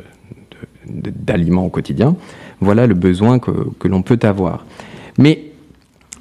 d'aliment 0.87 1.65
au 1.65 1.69
quotidien. 1.69 2.15
Voilà 2.61 2.87
le 2.87 2.93
besoin 2.93 3.39
que, 3.39 3.87
l'on 3.87 4.01
peut 4.01 4.19
avoir. 4.21 4.65
Mais 5.17 5.51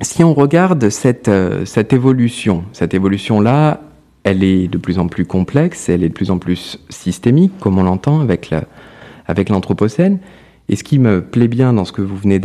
si 0.00 0.25
on 0.25 0.35
regarde 0.35 0.88
cette, 0.88 1.29
euh, 1.29 1.65
cette 1.65 1.93
évolution, 1.93 2.65
cette 2.73 2.95
évolution-là, 2.95 3.81
elle 4.25 4.43
est 4.43 4.69
de 4.69 4.79
plus 4.79 4.99
en 4.99 5.07
plus 5.07 5.25
complexe, 5.25 5.88
elle 5.88 6.03
est 6.03 6.09
de 6.09 6.15
plus 6.15 6.31
en 6.31 6.38
plus 6.38 6.79
systémique, 6.88 7.53
comme 7.61 7.79
on 7.79 7.85
l'entend 7.85 8.21
avec, 8.21 8.53
avec 9.27 9.49
l'Anthropocène. 9.49 10.19
Et 10.69 10.77
ce 10.77 10.85
qui 10.85 10.99
me 10.99 11.23
plaît 11.23 11.49
bien 11.49 11.73
dans 11.73 11.85
ce 11.85 11.93
que 11.93 12.03
vous 12.03 12.17
venez 12.17 12.41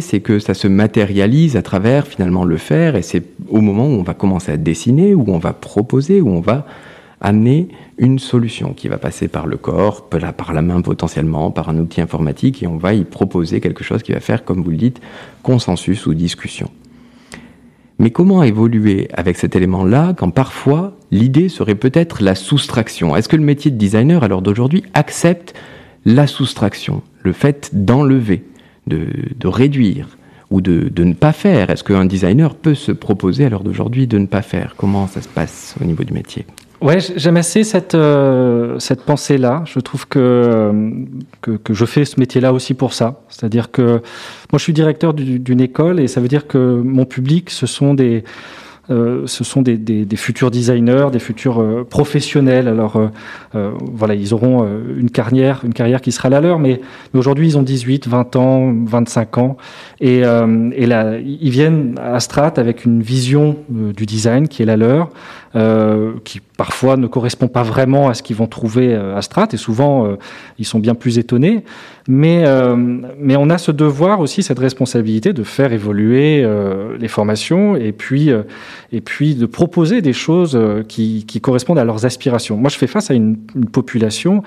c'est 0.00 0.20
que 0.20 0.38
ça 0.38 0.54
se 0.54 0.68
matérialise 0.68 1.56
à 1.56 1.62
travers 1.62 2.06
finalement 2.06 2.44
le 2.44 2.56
faire, 2.56 2.96
et 2.96 3.02
c'est 3.02 3.22
au 3.48 3.60
moment 3.60 3.86
où 3.86 3.92
on 3.92 4.02
va 4.02 4.14
commencer 4.14 4.52
à 4.52 4.56
dessiner, 4.56 5.14
où 5.14 5.24
on 5.28 5.38
va 5.38 5.52
proposer, 5.52 6.20
où 6.20 6.28
on 6.28 6.40
va 6.40 6.66
amener 7.20 7.68
une 7.98 8.18
solution 8.18 8.74
qui 8.74 8.88
va 8.88 8.98
passer 8.98 9.28
par 9.28 9.46
le 9.46 9.56
corps, 9.56 10.08
par 10.08 10.52
la 10.52 10.62
main 10.62 10.82
potentiellement, 10.82 11.50
par 11.50 11.68
un 11.68 11.78
outil 11.78 12.00
informatique, 12.00 12.62
et 12.62 12.66
on 12.66 12.76
va 12.76 12.94
y 12.94 13.04
proposer 13.04 13.60
quelque 13.60 13.84
chose 13.84 14.02
qui 14.02 14.12
va 14.12 14.20
faire, 14.20 14.44
comme 14.44 14.62
vous 14.62 14.70
le 14.70 14.76
dites, 14.76 15.00
consensus 15.42 16.06
ou 16.06 16.14
discussion. 16.14 16.70
Mais 17.98 18.10
comment 18.10 18.42
évoluer 18.42 19.08
avec 19.14 19.38
cet 19.38 19.56
élément-là 19.56 20.12
quand 20.14 20.30
parfois 20.30 20.94
l'idée 21.10 21.48
serait 21.48 21.74
peut-être 21.74 22.22
la 22.22 22.34
soustraction? 22.34 23.16
Est-ce 23.16 23.28
que 23.28 23.36
le 23.36 23.42
métier 23.42 23.70
de 23.70 23.78
designer 23.78 24.22
à 24.22 24.28
l'heure 24.28 24.42
d'aujourd'hui 24.42 24.84
accepte 24.92 25.54
la 26.04 26.26
soustraction, 26.26 27.02
le 27.22 27.32
fait 27.32 27.70
d'enlever, 27.72 28.44
de, 28.86 29.46
réduire 29.46 30.08
ou 30.50 30.60
de, 30.60 30.90
ne 31.02 31.14
pas 31.14 31.32
faire 31.32 31.70
Est-ce 31.70 31.84
qu'un 31.84 32.04
designer 32.04 32.54
peut 32.54 32.74
se 32.74 32.92
proposer 32.92 33.44
à 33.44 33.48
l'heure 33.48 33.64
d'aujourd'hui 33.64 34.06
de 34.06 34.18
ne 34.18 34.26
pas 34.26 34.42
faire? 34.42 34.74
Comment 34.76 35.06
ça 35.06 35.22
se 35.22 35.28
passe 35.28 35.74
au 35.80 35.84
niveau 35.84 36.04
du 36.04 36.12
métier? 36.12 36.46
Ouais, 36.82 36.98
j'aime 37.00 37.38
assez 37.38 37.64
cette, 37.64 37.94
euh, 37.94 38.78
cette 38.78 39.02
pensée-là. 39.02 39.62
Je 39.64 39.80
trouve 39.80 40.06
que, 40.06 40.92
que, 41.40 41.52
que, 41.52 41.72
je 41.72 41.84
fais 41.86 42.04
ce 42.04 42.20
métier-là 42.20 42.52
aussi 42.52 42.74
pour 42.74 42.92
ça. 42.92 43.22
C'est-à-dire 43.30 43.70
que 43.70 44.02
moi, 44.52 44.58
je 44.58 44.62
suis 44.62 44.74
directeur 44.74 45.14
d'une 45.14 45.60
école 45.60 46.00
et 46.00 46.06
ça 46.06 46.20
veut 46.20 46.28
dire 46.28 46.46
que 46.46 46.82
mon 46.84 47.06
public, 47.06 47.48
ce 47.48 47.66
sont 47.66 47.94
des, 47.94 48.24
euh, 48.88 49.26
ce 49.26 49.42
sont 49.42 49.62
des, 49.62 49.76
des, 49.76 50.04
des, 50.04 50.16
futurs 50.16 50.50
designers, 50.50 51.08
des 51.10 51.18
futurs 51.18 51.60
euh, 51.60 51.84
professionnels. 51.88 52.68
Alors 52.68 52.96
euh, 53.54 53.72
voilà, 53.80 54.14
ils 54.14 54.32
auront 54.32 54.66
une 54.96 55.10
carrière, 55.10 55.62
une 55.64 55.74
carrière 55.74 56.00
qui 56.00 56.12
sera 56.12 56.28
la 56.28 56.40
leur, 56.40 56.58
mais, 56.58 56.80
mais 57.12 57.18
aujourd'hui 57.18 57.48
ils 57.48 57.58
ont 57.58 57.62
18, 57.62 58.06
20 58.06 58.36
ans, 58.36 58.72
25 58.84 59.38
ans, 59.38 59.56
et, 60.00 60.18
et 60.18 60.86
là 60.86 61.18
ils 61.18 61.50
viennent 61.50 61.98
à 62.02 62.20
Strat 62.20 62.54
avec 62.56 62.84
une 62.84 63.02
vision 63.02 63.56
du 63.68 64.06
design 64.06 64.48
qui 64.48 64.62
est 64.62 64.66
la 64.66 64.76
leur, 64.76 65.10
qui 66.24 66.40
parfois 66.56 66.96
ne 66.96 67.06
correspond 67.06 67.48
pas 67.48 67.62
vraiment 67.62 68.08
à 68.08 68.14
ce 68.14 68.22
qu'ils 68.22 68.36
vont 68.36 68.46
trouver 68.46 68.94
à 68.94 69.22
Strat, 69.22 69.48
et 69.52 69.56
souvent 69.56 70.16
ils 70.58 70.66
sont 70.66 70.78
bien 70.78 70.94
plus 70.94 71.18
étonnés. 71.18 71.64
Mais, 72.08 72.44
euh, 72.46 72.76
mais 73.18 73.36
on 73.36 73.50
a 73.50 73.58
ce 73.58 73.72
devoir 73.72 74.20
aussi, 74.20 74.42
cette 74.42 74.60
responsabilité 74.60 75.32
de 75.32 75.42
faire 75.42 75.72
évoluer 75.72 76.42
euh, 76.44 76.96
les 76.98 77.08
formations 77.08 77.74
et 77.74 77.90
puis, 77.90 78.30
euh, 78.30 78.42
et 78.92 79.00
puis 79.00 79.34
de 79.34 79.46
proposer 79.46 80.02
des 80.02 80.12
choses 80.12 80.58
qui, 80.88 81.24
qui, 81.26 81.40
correspondent 81.40 81.78
à 81.78 81.84
leurs 81.84 82.06
aspirations. 82.06 82.56
Moi, 82.56 82.70
je 82.70 82.78
fais 82.78 82.86
face 82.86 83.10
à 83.10 83.14
une, 83.14 83.38
une 83.56 83.66
population 83.66 84.42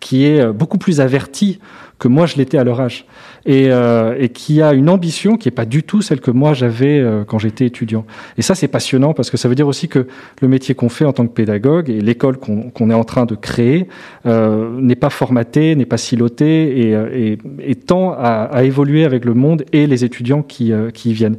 qui 0.00 0.26
est 0.26 0.44
beaucoup 0.52 0.78
plus 0.78 1.00
avertie 1.00 1.60
que 1.98 2.08
moi 2.08 2.26
je 2.26 2.36
l'étais 2.36 2.58
à 2.58 2.64
leur 2.64 2.80
âge 2.80 3.06
et, 3.46 3.70
euh, 3.70 4.16
et, 4.18 4.28
qui 4.28 4.62
a 4.62 4.72
une 4.72 4.88
ambition 4.88 5.36
qui 5.36 5.48
n'est 5.48 5.54
pas 5.54 5.64
du 5.64 5.82
tout 5.82 6.02
celle 6.02 6.20
que 6.20 6.30
moi 6.30 6.54
j'avais 6.54 6.98
euh, 6.98 7.24
quand 7.24 7.38
j'étais 7.38 7.66
étudiant. 7.66 8.04
Et 8.36 8.42
ça 8.42 8.54
c'est 8.54 8.68
passionnant 8.68 9.14
parce 9.14 9.30
que 9.30 9.36
ça 9.36 9.48
veut 9.48 9.54
dire 9.54 9.68
aussi 9.68 9.88
que 9.88 10.06
le 10.40 10.48
métier 10.48 10.74
qu'on 10.74 10.88
fait 10.88 11.04
en 11.04 11.12
tant 11.12 11.26
que 11.26 11.32
pédagogue 11.32 11.90
et 11.90 12.00
l'école 12.00 12.36
qu'on 12.38 12.90
est 12.90 12.94
en 12.94 13.04
train 13.04 13.26
de 13.26 13.34
créer 13.34 13.88
euh, 14.26 14.80
n'est 14.80 14.96
pas 14.96 15.10
formaté, 15.10 15.76
n'est 15.76 15.86
pas 15.86 15.98
siloté 15.98 16.88
et, 16.88 16.94
euh, 16.94 17.08
et, 17.12 17.38
et 17.60 17.74
tend 17.74 18.12
à, 18.12 18.48
à, 18.50 18.62
évoluer 18.64 19.04
avec 19.04 19.24
le 19.24 19.34
monde 19.34 19.64
et 19.72 19.86
les 19.86 20.04
étudiants 20.04 20.42
qui, 20.42 20.72
euh, 20.72 20.90
qui 20.90 21.10
y 21.10 21.12
viennent. 21.12 21.38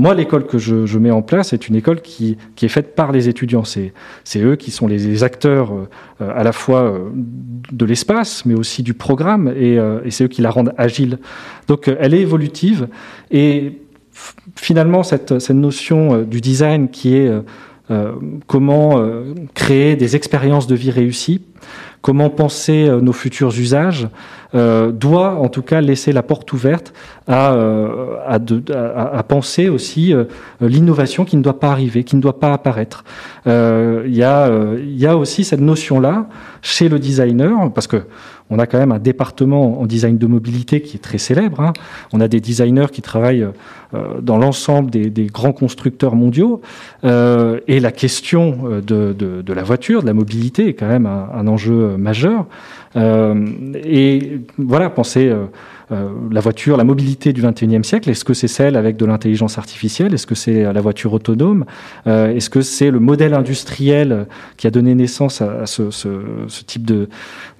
Moi, 0.00 0.14
l'école 0.14 0.46
que 0.46 0.56
je, 0.56 0.98
mets 0.98 1.10
en 1.10 1.20
place 1.20 1.52
est 1.52 1.68
une 1.68 1.76
école 1.76 2.00
qui, 2.00 2.38
est 2.62 2.68
faite 2.68 2.94
par 2.94 3.12
les 3.12 3.28
étudiants. 3.28 3.64
C'est, 3.64 3.92
eux 4.38 4.56
qui 4.56 4.70
sont 4.70 4.86
les, 4.86 5.24
acteurs 5.24 5.74
euh, 5.74 6.32
à 6.34 6.42
la 6.42 6.52
fois 6.52 6.84
euh, 6.84 7.10
de 7.70 7.84
l'espace, 7.84 8.46
mais 8.46 8.54
aussi 8.54 8.82
du 8.82 8.94
programme, 8.94 9.48
et, 9.54 9.78
euh, 9.78 10.00
et 10.02 10.10
c'est 10.10 10.24
eux 10.24 10.28
qui 10.28 10.40
la 10.40 10.48
rendent 10.48 10.72
agile. 10.78 11.18
Donc, 11.68 11.86
elle 12.00 12.14
est 12.14 12.20
évolutive, 12.20 12.88
et 13.30 13.82
finalement, 14.56 15.02
cette 15.02 15.32
notion 15.50 16.22
du 16.22 16.40
design 16.40 16.88
qui 16.88 17.16
est 17.16 17.30
comment 18.46 19.02
créer 19.54 19.96
des 19.96 20.14
expériences 20.16 20.66
de 20.66 20.74
vie 20.74 20.90
réussies, 20.90 21.42
comment 22.02 22.30
penser 22.30 22.88
nos 23.00 23.12
futurs 23.12 23.58
usages, 23.58 24.08
euh, 24.52 24.90
doit 24.90 25.36
en 25.36 25.48
tout 25.48 25.62
cas 25.62 25.80
laisser 25.80 26.12
la 26.12 26.24
porte 26.24 26.52
ouverte 26.52 26.92
à, 27.28 27.52
euh, 27.52 29.22
penser 29.28 29.68
aussi 29.68 30.12
euh, 30.12 30.24
l'innovation 30.60 31.24
qui 31.24 31.36
ne 31.36 31.42
doit 31.42 31.60
pas 31.60 31.70
arriver, 31.70 32.02
qui 32.02 32.16
ne 32.16 32.20
doit 32.20 32.40
pas 32.40 32.52
apparaître. 32.52 33.04
Il 33.46 34.12
y 34.12 34.24
a 34.24 35.16
aussi 35.16 35.44
cette 35.44 35.60
notion-là 35.60 36.26
chez 36.62 36.88
le 36.88 36.98
designer, 36.98 37.72
parce 37.72 37.86
que 37.86 38.02
on 38.50 38.58
a 38.58 38.66
quand 38.66 38.78
même 38.78 38.92
un 38.92 38.98
département 38.98 39.80
en 39.80 39.86
design 39.86 40.18
de 40.18 40.26
mobilité 40.26 40.82
qui 40.82 40.96
est 40.96 41.00
très 41.00 41.18
célèbre. 41.18 41.60
Hein. 41.60 41.72
On 42.12 42.20
a 42.20 42.28
des 42.28 42.40
designers 42.40 42.88
qui 42.92 43.02
travaillent 43.02 43.46
euh, 43.94 44.20
dans 44.20 44.38
l'ensemble 44.38 44.90
des, 44.90 45.26
grands 45.26 45.52
constructeurs 45.52 46.14
mondiaux. 46.14 46.60
Euh, 47.04 47.60
et 47.68 47.80
la 47.80 47.92
question 47.92 48.80
de, 48.86 49.12
de, 49.12 49.52
la 49.52 49.62
voiture, 49.62 50.02
de 50.02 50.06
la 50.06 50.14
mobilité, 50.14 50.68
est 50.68 50.74
quand 50.74 50.88
même 50.88 51.06
un, 51.06 51.46
enjeu 51.46 51.96
majeur. 51.96 52.46
Euh, 52.96 53.46
et 53.84 54.40
voilà, 54.58 54.86
euh, 54.86 55.16
euh, 55.16 55.46
la 55.90 56.40
voiture, 56.40 56.76
la 56.76 56.84
mobilité 56.84 57.32
du 57.32 57.42
21e 57.42 57.82
siècle. 57.82 58.10
Est-ce 58.10 58.24
que 58.24 58.34
c'est 58.34 58.48
celle 58.48 58.76
avec 58.76 58.96
de 58.96 59.04
l'intelligence 59.04 59.58
artificielle 59.58 60.14
Est-ce 60.14 60.26
que 60.26 60.34
c'est 60.34 60.72
la 60.72 60.80
voiture 60.80 61.12
autonome 61.12 61.64
Est-ce 62.06 62.48
que 62.48 62.60
c'est 62.60 62.90
le 62.90 63.00
modèle 63.00 63.34
industriel 63.34 64.26
qui 64.56 64.66
a 64.66 64.70
donné 64.70 64.94
naissance 64.94 65.40
à, 65.40 65.66
ce, 65.66 65.90
ce, 65.90 66.08
ce, 66.48 66.62
type 66.64 66.84
de, 66.84 67.08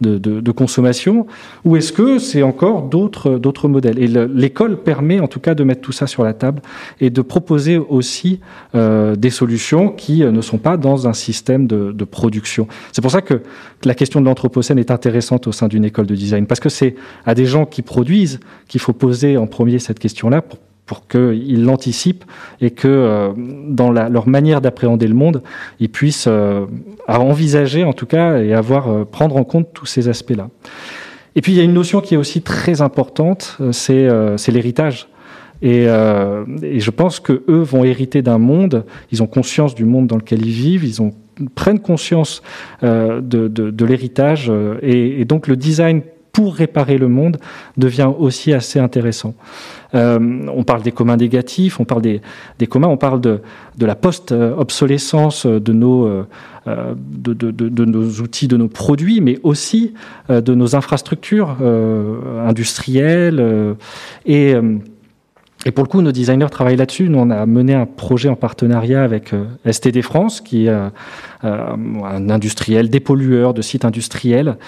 de, 0.01 0.19
de, 0.19 0.53
consommation 0.53 1.27
Ou 1.65 1.77
est-ce 1.77 1.93
que 1.93 2.19
c'est 2.19 2.43
encore 2.43 2.83
d'autres 2.83 3.69
modèles? 3.69 3.99
Et 3.99 4.07
l'école 4.07 4.83
permet 4.83 5.21
en 5.21 5.29
tout 5.29 5.41
cas 5.41 5.55
de 5.55 5.65
mettre 5.65 5.81
tout 5.81 5.93
ça 5.93 6.07
sur 6.07 6.23
la 6.23 6.33
table 6.33 6.63
et 7.01 7.11
de 7.11 7.23
proposer 7.23 7.79
aussi 7.79 8.41
euh, 8.75 9.17
des 9.17 9.31
solutions 9.31 9.89
qui 9.89 10.21
ne 10.21 10.41
sont 10.41 10.59
pas 10.59 10.77
dans 10.77 11.09
un 11.09 11.13
système 11.13 11.67
de, 11.67 11.93
de 11.93 12.05
production. 12.05 12.69
C'est 12.93 13.03
pour 13.03 13.11
ça 13.11 13.23
que 13.23 13.43
la 13.85 13.95
question 13.95 14.21
de 14.21 14.27
l'anthropocène 14.27 14.79
est 14.79 14.91
intéressante 14.91 15.47
au 15.47 15.53
sein 15.53 15.69
d'une 15.69 15.85
école 15.85 16.07
de 16.07 16.15
design, 16.15 16.47
parce 16.47 16.61
que 16.61 16.69
c'est 16.69 16.95
à 17.27 17.35
des 17.35 17.47
gens 17.47 17.67
qui 17.67 17.83
produisent 17.83 18.20
qu'il 18.69 18.81
faut 18.81 18.93
poser 18.93 19.37
en 19.37 19.47
premier 19.47 19.79
cette 19.79 19.99
question-là 19.99 20.43
pour, 20.43 20.59
qu'ils 21.07 21.65
l'anticipent 21.65 22.25
et 22.61 22.73
que 22.73 22.89
euh, 22.89 23.31
dans 23.69 23.93
leur 23.93 24.27
manière 24.27 24.61
d'appréhender 24.61 25.07
le 25.07 25.15
monde, 25.15 25.43
ils 25.79 25.89
puissent 25.89 26.27
euh, 26.29 26.67
envisager 27.07 27.85
en 27.85 27.93
tout 27.93 28.07
cas 28.07 28.39
et 28.39 28.55
avoir 28.55 28.89
euh, 28.89 29.05
prendre 29.05 29.37
en 29.37 29.45
compte 29.45 29.69
tous 29.73 29.87
ces 29.87 30.09
aspects-là. 30.09 30.49
Et 31.37 31.43
puis 31.43 31.53
il 31.53 31.59
y 31.59 31.61
a 31.61 31.65
une 31.65 31.75
notion 31.75 32.00
qui 32.00 32.15
est 32.15 32.17
aussi 32.17 32.43
très 32.43 32.81
importante, 32.81 33.57
c'est 33.71 34.09
l'héritage. 34.49 35.07
Et, 35.62 35.85
je 35.85 36.91
pense 36.91 37.21
que 37.21 37.45
eux 37.49 37.61
vont 37.61 37.85
hériter 37.85 38.21
d'un 38.21 38.39
monde. 38.39 38.85
Ils 39.12 39.23
ont 39.23 39.29
conscience 39.29 39.77
du 39.77 39.85
monde 39.85 40.09
dans 40.09 40.17
lequel 40.17 40.45
ils 40.45 40.53
vivent. 40.53 40.85
Ils 40.85 41.00
ont 41.00 41.12
prennent 41.55 41.79
conscience 41.79 42.43
de, 42.83 43.85
l'héritage 43.85 44.50
et, 44.83 45.25
donc 45.25 45.47
le 45.47 45.57
design 45.57 46.03
pour 46.33 46.55
réparer 46.55 46.99
le 46.99 47.09
monde 47.09 47.39
devient 47.77 48.11
aussi 48.19 48.53
assez 48.53 48.79
intéressant. 48.79 49.35
Euh, 49.95 50.47
on 50.55 50.63
parle 50.63 50.83
des 50.83 50.93
communs 50.93 51.17
négatifs, 51.17 51.81
on 51.81 51.85
parle 51.85 52.03
des, 52.03 52.21
des 52.59 52.67
communs, 52.67 52.89
on 52.89 52.97
parle 52.97 53.21
de, 53.21 53.41
de 53.77 53.87
la 53.87 53.97
post-obsolescence 53.97 55.47
de 55.47 55.73
nos, 55.73 56.27
euh, 56.69 56.95
de, 56.95 57.33
de, 57.33 57.51
de, 57.51 57.85
nos 57.87 58.21
outils, 58.21 58.47
de 58.47 58.59
nos 58.59 58.69
produits, 58.69 59.23
mais 59.23 59.39
aussi 59.43 59.95
euh, 60.29 60.43
de 60.43 60.55
nos 60.55 60.77
infrastructures 60.77 61.57
euh, 61.63 62.47
industrielles 62.47 63.77
et 64.27 64.55
et 65.67 65.73
pour 65.73 65.85
le 65.85 65.88
coup, 65.88 66.00
nos 66.00 66.12
designers 66.12 66.49
travaillent 66.50 66.76
là-dessus. 66.76 67.09
Nous, 67.09 67.19
on 67.19 67.29
a 67.31 67.45
mené 67.45 67.75
un 67.75 67.85
projet 67.85 68.31
en 68.31 68.37
partenariat 68.37 69.02
avec 69.02 69.35
STD 69.71 70.00
France, 70.00 70.40
qui 70.40 70.67
est 70.67 70.71
euh, 71.43 71.75
un 72.05 72.29
industriel, 72.29 72.90
dépollueur 72.90 73.55
de 73.55 73.62
sites 73.62 73.87
industriels, 73.87 74.59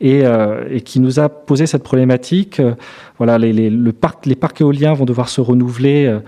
et, 0.00 0.20
euh, 0.24 0.78
qui 0.78 1.00
nous 1.00 1.18
a 1.18 1.28
posé 1.28 1.66
cette 1.66 1.82
problématique. 1.82 2.60
Euh, 2.60 2.74
voilà, 3.18 3.36
les 3.36 4.34
parcs 4.36 4.60
éoliens 4.60 4.94
vont 4.94 5.06
devoir 5.06 5.28
se 5.28 5.42
renouveler 5.42 6.18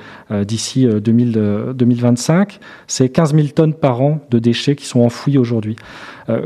d'ici 0.43 0.87
2025. 0.87 2.59
C'est 2.87 3.09
15 3.09 3.35
000 3.35 3.47
tonnes 3.55 3.73
par 3.73 4.02
an 4.02 4.21
de 4.31 4.38
déchets 4.38 4.76
qui 4.76 4.85
sont 4.85 5.00
enfouis 5.00 5.38
aujourd'hui. 5.38 5.76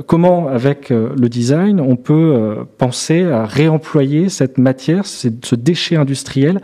comment, 0.07 0.47
avec 0.47 0.91
le 0.91 1.29
design, 1.29 1.81
on 1.81 1.97
peut 1.97 2.59
penser 2.79 3.25
à 3.25 3.45
réemployer 3.45 4.29
cette 4.29 4.57
matière, 4.57 5.05
ce 5.05 5.55
déchet 5.57 5.97
industriel, 5.97 6.61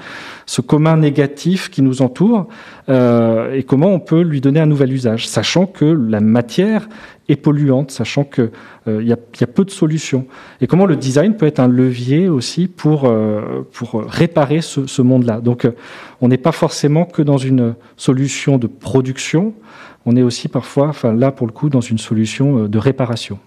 ce 0.46 0.60
commun 0.60 1.01
négatif 1.02 1.68
qui 1.68 1.82
nous 1.82 2.00
entoure, 2.00 2.48
et 2.88 3.62
comment 3.66 3.88
on 3.88 4.00
peut 4.00 4.22
lui 4.22 4.40
donner 4.40 4.60
un 4.60 4.66
nouvel 4.66 4.92
usage, 4.92 5.28
sachant 5.28 5.66
que 5.66 5.84
la 5.84 6.20
matière 6.20 6.88
et 7.28 7.36
polluante, 7.36 7.90
sachant 7.90 8.24
qu'il 8.24 8.50
euh, 8.88 9.02
y, 9.02 9.12
a, 9.12 9.46
peu 9.46 9.64
de 9.64 9.70
solutions. 9.70 10.26
Et 10.60 10.66
comment 10.66 10.86
le 10.86 10.96
design 10.96 11.36
peut 11.36 11.46
être 11.46 11.60
un 11.60 11.68
levier 11.68 12.28
aussi 12.28 12.68
pour, 12.68 13.04
euh, 13.04 13.66
pour 13.72 14.04
réparer 14.04 14.60
ce, 14.60 14.86
ce 14.86 15.02
monde-là. 15.02 15.40
Donc 15.40 15.64
euh, 15.64 15.72
on 16.20 16.28
n'est 16.28 16.36
pas 16.36 16.52
forcément 16.52 17.04
que 17.04 17.22
dans 17.22 17.38
une 17.38 17.74
solution 17.96 18.58
de 18.58 18.66
production, 18.66 19.54
on 20.04 20.16
est 20.16 20.22
aussi 20.22 20.48
parfois, 20.48 20.88
enfin 20.88 21.14
là 21.14 21.30
pour 21.30 21.46
le 21.46 21.52
coup, 21.52 21.68
dans 21.68 21.80
une 21.80 21.98
solution 21.98 22.66
de 22.66 22.78
réparation. 22.78 23.38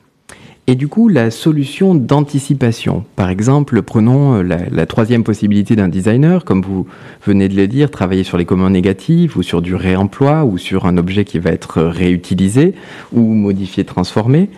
Et 0.67 0.73
du 0.73 0.87
coup, 0.87 1.09
la 1.09 1.29
solution 1.29 1.93
d'anticipation, 1.93 3.05
par 3.15 3.29
exemple, 3.29 3.83
prenons 3.83 4.41
euh, 4.41 4.67
la, 4.71 4.85
troisième 4.87 5.23
possibilité 5.23 5.75
d'un 5.75 5.89
designer, 5.89 6.43
comme 6.43 6.63
vous 6.63 6.87
venez 7.23 7.47
de 7.49 7.55
le 7.55 7.67
dire, 7.67 7.91
travailler 7.91 8.23
sur 8.23 8.37
les 8.37 8.45
communs 8.45 8.71
négatifs 8.71 9.35
ou 9.35 9.43
sur 9.43 9.61
du 9.61 9.75
réemploi 9.75 10.43
ou 10.43 10.57
sur 10.57 10.87
un 10.87 10.97
objet 10.97 11.23
qui 11.23 11.37
va 11.37 11.51
être 11.51 11.83
réutilisé 11.83 12.73
ou 13.13 13.21
modifié, 13.21 13.83
transformé 13.83 14.49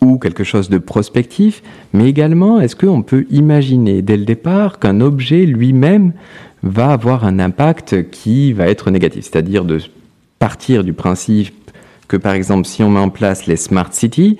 ou 0.00 0.18
quelque 0.18 0.44
chose 0.44 0.70
de 0.70 0.78
prospectif, 0.78 1.62
mais 1.92 2.08
également, 2.08 2.58
est-ce 2.58 2.74
qu'on 2.74 3.02
peut 3.02 3.26
imaginer 3.30 4.00
dès 4.00 4.16
le 4.16 4.24
départ 4.24 4.78
qu'un 4.78 5.02
objet 5.02 5.44
lui-même 5.44 6.14
va 6.62 6.92
avoir 6.92 7.26
un 7.26 7.38
impact 7.38 8.10
qui 8.10 8.54
va 8.54 8.66
être 8.68 8.90
négatif, 8.90 9.24
c'est-à-dire 9.24 9.66
de 9.66 9.78
partir 10.38 10.84
du 10.84 10.94
principe 10.94 11.54
que, 12.08 12.16
par 12.16 12.32
exemple, 12.32 12.66
si 12.66 12.82
on 12.82 12.88
met 12.88 12.98
en 12.98 13.10
place 13.10 13.46
les 13.46 13.56
smart 13.56 13.92
cities, 13.92 14.38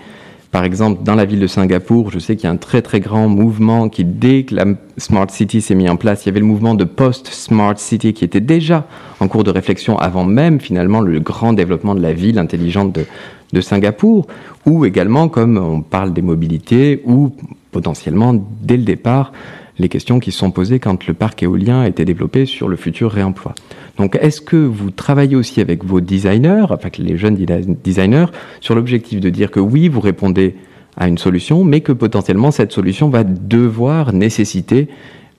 par 0.50 0.64
exemple, 0.64 1.04
dans 1.04 1.14
la 1.14 1.24
ville 1.24 1.38
de 1.38 1.46
Singapour, 1.46 2.10
je 2.10 2.18
sais 2.18 2.34
qu'il 2.34 2.44
y 2.44 2.46
a 2.48 2.50
un 2.50 2.56
très 2.56 2.82
très 2.82 2.98
grand 2.98 3.28
mouvement 3.28 3.88
qui, 3.88 4.04
dès 4.04 4.42
que 4.42 4.56
la 4.56 4.64
Smart 4.96 5.30
City 5.30 5.60
s'est 5.60 5.76
mis 5.76 5.88
en 5.88 5.96
place, 5.96 6.24
il 6.24 6.28
y 6.28 6.30
avait 6.30 6.40
le 6.40 6.46
mouvement 6.46 6.74
de 6.74 6.82
Post-Smart 6.82 7.78
City 7.78 8.12
qui 8.12 8.24
était 8.24 8.40
déjà 8.40 8.86
en 9.20 9.28
cours 9.28 9.44
de 9.44 9.52
réflexion 9.52 9.96
avant 9.98 10.24
même 10.24 10.60
finalement 10.60 11.00
le 11.00 11.20
grand 11.20 11.52
développement 11.52 11.94
de 11.94 12.00
la 12.00 12.12
ville 12.12 12.38
intelligente 12.38 12.92
de, 12.92 13.06
de 13.52 13.60
Singapour, 13.60 14.26
ou 14.66 14.84
également 14.84 15.28
comme 15.28 15.56
on 15.56 15.82
parle 15.82 16.12
des 16.12 16.22
mobilités, 16.22 17.00
ou 17.04 17.32
potentiellement 17.70 18.34
dès 18.34 18.76
le 18.76 18.82
départ 18.82 19.32
les 19.78 19.88
questions 19.88 20.18
qui 20.18 20.32
se 20.32 20.38
sont 20.38 20.50
posées 20.50 20.80
quand 20.80 21.06
le 21.06 21.14
parc 21.14 21.44
éolien 21.44 21.82
a 21.82 21.88
été 21.88 22.04
développé 22.04 22.44
sur 22.44 22.68
le 22.68 22.76
futur 22.76 23.12
réemploi. 23.12 23.54
Donc, 24.00 24.16
est-ce 24.18 24.40
que 24.40 24.56
vous 24.56 24.90
travaillez 24.90 25.36
aussi 25.36 25.60
avec 25.60 25.84
vos 25.84 26.00
designers, 26.00 26.64
enfin 26.70 26.88
les 26.98 27.18
jeunes 27.18 27.36
designers, 27.84 28.24
sur 28.60 28.74
l'objectif 28.74 29.20
de 29.20 29.28
dire 29.28 29.50
que 29.50 29.60
oui, 29.60 29.88
vous 29.88 30.00
répondez 30.00 30.56
à 30.96 31.06
une 31.06 31.18
solution, 31.18 31.64
mais 31.64 31.82
que 31.82 31.92
potentiellement 31.92 32.50
cette 32.50 32.72
solution 32.72 33.10
va 33.10 33.24
devoir 33.24 34.14
nécessiter 34.14 34.88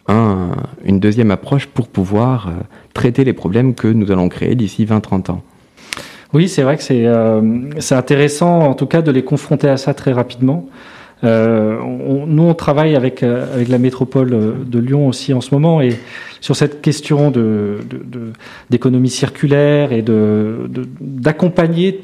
un, 0.07 0.51
une 0.85 0.99
deuxième 0.99 1.31
approche 1.31 1.65
pour 1.65 1.87
pouvoir 1.87 2.49
euh, 2.49 2.51
traiter 2.93 3.23
les 3.23 3.33
problèmes 3.33 3.73
que 3.73 3.87
nous 3.87 4.11
allons 4.11 4.29
créer 4.29 4.53
d'ici 4.53 4.85
20-30 4.85 5.31
ans? 5.31 5.41
Oui, 6.31 6.47
c'est 6.47 6.61
vrai 6.61 6.77
que 6.77 6.83
c'est 6.83 7.07
euh, 7.07 7.41
intéressant 7.89 8.59
en 8.59 8.75
tout 8.75 8.85
cas 8.85 9.01
de 9.01 9.11
les 9.11 9.23
confronter 9.23 9.69
à 9.69 9.77
ça 9.77 9.95
très 9.95 10.11
rapidement. 10.11 10.67
Euh, 11.23 11.79
on, 11.79 12.27
nous, 12.27 12.43
on 12.43 12.53
travaille 12.53 12.95
avec, 12.95 13.23
avec 13.23 13.69
la 13.69 13.79
métropole 13.79 14.55
de 14.67 14.79
Lyon 14.79 15.07
aussi 15.07 15.33
en 15.33 15.41
ce 15.41 15.51
moment 15.51 15.81
et 15.81 15.97
sur 16.41 16.55
cette 16.55 16.81
question 16.81 17.31
de, 17.31 17.79
d'économie 18.69 19.09
de, 19.09 19.13
circulaire 19.13 19.93
et 19.93 20.01
de, 20.01 20.69
d'accompagner 20.99 22.01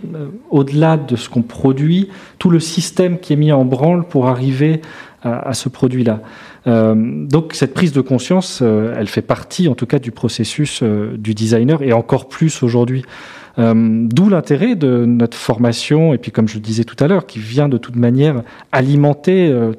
au-delà 0.49 0.95
de 0.95 1.15
ce 1.15 1.27
qu'on 1.27 1.41
produit 1.41 2.09
tout 2.39 2.49
le 2.49 2.59
système 2.59 3.19
qui 3.19 3.33
est 3.33 3.37
mis 3.37 3.51
en 3.51 3.65
branle 3.65 4.07
pour 4.07 4.27
arriver 4.27 4.81
à, 5.23 5.49
à 5.49 5.53
ce 5.53 5.67
produit-là. 5.69 6.21
Euh, 6.67 6.95
donc 6.95 7.53
cette 7.53 7.73
prise 7.73 7.91
de 7.91 8.01
conscience, 8.01 8.61
elle 8.61 9.07
fait 9.07 9.21
partie 9.21 9.67
en 9.67 9.75
tout 9.75 9.87
cas 9.87 9.99
du 9.99 10.11
processus 10.11 10.83
du 10.83 11.33
designer 11.33 11.81
et 11.81 11.91
encore 11.91 12.29
plus 12.29 12.63
aujourd'hui. 12.63 13.03
Euh, 13.59 13.73
d'où 13.75 14.29
l'intérêt 14.29 14.75
de 14.75 15.05
notre 15.05 15.35
formation, 15.35 16.13
et 16.13 16.19
puis 16.19 16.31
comme 16.31 16.47
je 16.47 16.55
le 16.55 16.59
disais 16.59 16.83
tout 16.83 17.01
à 17.03 17.07
l'heure, 17.07 17.25
qui 17.25 17.39
vient 17.39 17.67
de 17.67 17.77
toute 17.77 17.95
manière 17.95 18.43
alimenter 18.71 19.49
euh, 19.49 19.73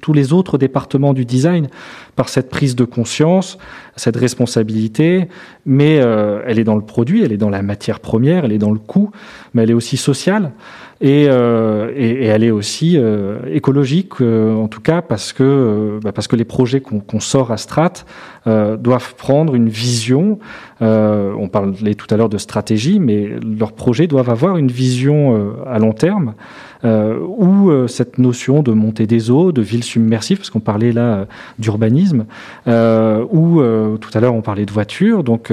tous 0.00 0.12
les 0.14 0.32
autres 0.32 0.56
départements 0.56 1.12
du 1.12 1.26
design 1.26 1.68
par 2.14 2.30
cette 2.30 2.48
prise 2.48 2.74
de 2.74 2.84
conscience, 2.84 3.58
cette 3.96 4.16
responsabilité, 4.16 5.28
mais 5.66 6.00
euh, 6.00 6.40
elle 6.46 6.58
est 6.58 6.64
dans 6.64 6.74
le 6.74 6.80
produit, 6.80 7.22
elle 7.22 7.32
est 7.32 7.36
dans 7.36 7.50
la 7.50 7.60
matière 7.60 8.00
première, 8.00 8.46
elle 8.46 8.52
est 8.52 8.58
dans 8.58 8.72
le 8.72 8.78
coût, 8.78 9.10
mais 9.52 9.64
elle 9.64 9.70
est 9.70 9.74
aussi 9.74 9.98
sociale. 9.98 10.52
Et, 11.02 11.24
elle 11.24 12.42
est 12.42 12.50
aussi 12.50 12.98
écologique, 13.52 14.22
en 14.22 14.66
tout 14.66 14.80
cas 14.80 15.02
parce 15.02 15.34
que 15.34 16.00
bah 16.02 16.12
parce 16.12 16.26
que 16.26 16.36
les 16.36 16.46
projets 16.46 16.80
qu'on 16.80 17.00
qu 17.00 17.20
sort 17.20 17.52
à 17.52 17.58
Strat 17.58 17.92
euh, 18.46 18.76
doivent 18.76 19.14
prendre 19.14 19.54
une 19.54 19.68
vision. 19.68 20.38
on 20.80 21.48
parlait 21.50 21.94
tout 21.94 22.06
à 22.10 22.16
l'heure 22.16 22.28
de 22.28 22.38
stratégie, 22.38 23.00
mais 23.00 23.30
leurs 23.58 23.72
projets 23.72 24.06
doivent 24.06 24.30
avoir 24.30 24.56
une 24.56 24.70
vision 24.70 25.54
à 25.66 25.78
long 25.78 25.92
terme 25.92 26.34
euh, 26.84 27.18
où 27.18 27.70
euh, 27.70 27.88
cette 27.88 28.18
notion 28.18 28.62
de 28.62 28.70
montée 28.70 29.06
des 29.06 29.30
eaux, 29.30 29.50
de 29.50 29.62
ville 29.62 29.82
submersive, 29.82 30.36
parce 30.36 30.50
qu'on 30.50 30.60
parlait 30.60 30.92
là 30.92 31.26
d'urbanisme, 31.58 32.26
euh, 32.68 33.24
ou 33.30 33.60
tout 33.98 34.10
à 34.12 34.20
l'heure 34.20 34.34
on 34.34 34.42
parlait 34.42 34.66
de 34.66 34.72
voitures, 34.72 35.24
donc 35.24 35.52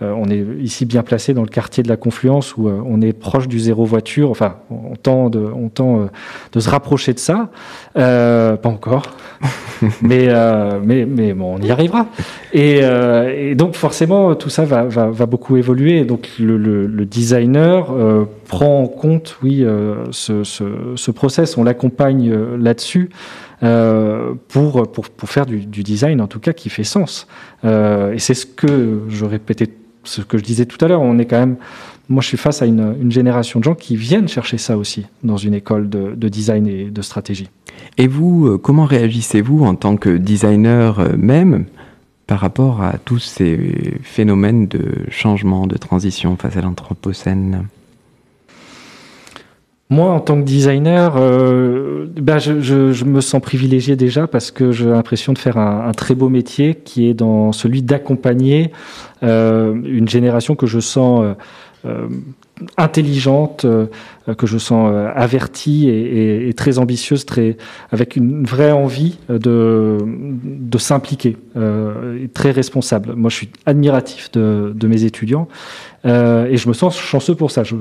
on 0.00 0.28
est 0.28 0.44
ici 0.60 0.84
bien 0.84 1.02
placé 1.02 1.34
dans 1.34 1.42
le 1.42 1.48
quartier 1.48 1.82
de 1.82 1.88
la 1.88 1.96
Confluence 1.96 2.56
où 2.56 2.68
on 2.68 3.00
est 3.00 3.12
proche 3.12 3.48
du 3.48 3.60
zéro 3.60 3.84
voiture, 3.84 4.30
enfin 4.30 4.56
on 4.70 4.96
tend 4.96 5.30
de, 5.30 5.40
on 5.40 5.68
tend, 5.68 6.08
de 6.52 6.60
se 6.60 6.68
rapprocher 6.68 7.12
de 7.12 7.18
ça, 7.18 7.50
pas 7.94 8.58
encore, 8.64 9.04
mais, 10.02 10.28
mais, 10.82 11.06
mais 11.06 11.34
bon, 11.34 11.56
on 11.58 11.62
y 11.62 11.70
arrivera. 11.70 12.06
Et, 12.52 12.80
et, 12.80 13.54
donc 13.54 13.74
forcément 13.74 14.34
tout 14.34 14.50
ça 14.50 14.64
va, 14.64 15.26
beaucoup 15.26 15.56
évoluer, 15.56 16.04
donc 16.04 16.28
le, 16.38 17.04
designer 17.06 17.94
prend 18.46 18.82
en 18.82 18.86
compte, 18.86 19.38
oui, 19.42 19.64
ce, 20.10 20.44
ce 20.44 20.64
ce, 20.96 21.10
process, 21.10 21.56
on 21.56 21.64
l'accompagne 21.64 22.30
euh, 22.30 22.56
là-dessus. 22.56 23.10
Euh, 23.62 24.34
pour, 24.48 24.88
faire 25.26 25.46
du, 25.46 25.84
design, 25.84 26.20
en 26.20 26.26
tout 26.26 26.40
cas, 26.40 26.52
qui 26.52 26.68
fait 26.68 26.82
sens. 26.82 27.28
Euh, 27.64 28.12
et 28.12 28.18
c'est 28.18 28.34
ce 28.34 28.44
que 28.44 29.02
je 29.08 29.24
répétais, 29.24 29.68
ce 30.02 30.20
que 30.20 30.36
je 30.36 30.42
disais 30.42 30.66
tout 30.66 30.84
à 30.84 30.88
l'heure. 30.88 31.00
On 31.00 31.16
est 31.20 31.26
quand 31.26 31.38
même, 31.38 31.56
moi, 32.08 32.22
je 32.22 32.26
suis 32.26 32.36
face 32.36 32.60
à 32.60 32.66
une, 32.66 33.12
génération 33.12 33.60
de 33.60 33.64
gens 33.64 33.76
qui 33.76 33.94
viennent 33.94 34.26
chercher 34.26 34.58
ça 34.58 34.76
aussi 34.76 35.06
dans 35.22 35.36
une 35.36 35.54
école 35.54 35.88
de, 35.88 36.16
de 36.16 36.28
design 36.28 36.66
et 36.66 36.90
de 36.90 37.02
stratégie. 37.02 37.50
Et 37.98 38.08
vous, 38.08 38.48
euh, 38.48 38.58
comment 38.58 38.84
réagissez-vous 38.84 39.64
en 39.64 39.76
tant 39.76 39.96
que 39.96 40.10
designer 40.10 41.16
même 41.16 41.66
par 42.32 42.40
rapport 42.40 42.82
à 42.82 42.94
tous 42.96 43.18
ces 43.18 43.98
phénomènes 44.02 44.66
de 44.66 45.04
changement, 45.10 45.66
de 45.66 45.76
transition 45.76 46.38
face 46.38 46.56
à 46.56 46.62
l'anthropocène 46.62 47.66
moi, 49.90 50.12
en 50.12 50.20
tant 50.20 50.40
que 50.40 50.46
designer, 50.46 51.16
euh, 51.18 52.06
ben 52.16 52.38
je, 52.38 53.04
me 53.04 53.20
sens 53.20 53.42
privilégié 53.42 53.94
déjà 53.94 54.26
parce 54.26 54.50
que 54.50 54.72
j'ai 54.72 54.86
l'impression 54.86 55.34
de 55.34 55.38
faire 55.38 55.58
un, 55.58 55.88
un, 55.88 55.92
très 55.92 56.14
beau 56.14 56.30
métier 56.30 56.74
qui 56.74 57.06
est 57.06 57.12
dans 57.12 57.52
celui 57.52 57.82
d'accompagner 57.82 58.72
euh, 59.22 59.74
une 59.84 60.08
génération 60.08 60.56
que 60.56 60.66
je 60.66 60.80
sens 60.80 61.36
euh, 61.84 62.08
intelligente, 62.78 63.66
que 64.36 64.46
je 64.46 64.58
sens 64.58 64.92
avertie 65.14 65.88
et, 65.88 66.52
très 66.54 66.78
ambitieuse, 66.78 67.24
très, 67.26 67.56
avec 67.90 68.16
une 68.16 68.44
vraie 68.44 68.72
envie 68.72 69.18
de, 69.28 69.98
de 70.00 70.78
s'impliquer, 70.78 71.36
très 72.34 72.50
responsable. 72.50 73.14
Moi, 73.14 73.30
je 73.30 73.36
suis 73.36 73.50
admiratif 73.66 74.30
de, 74.32 74.72
de 74.74 74.86
mes 74.86 75.04
étudiants 75.04 75.48
euh, 76.04 76.46
et 76.46 76.56
je 76.56 76.68
me 76.68 76.74
sens 76.74 76.98
chanceux 76.98 77.34
pour 77.34 77.50
ça. 77.50 77.62
Je, 77.62 77.76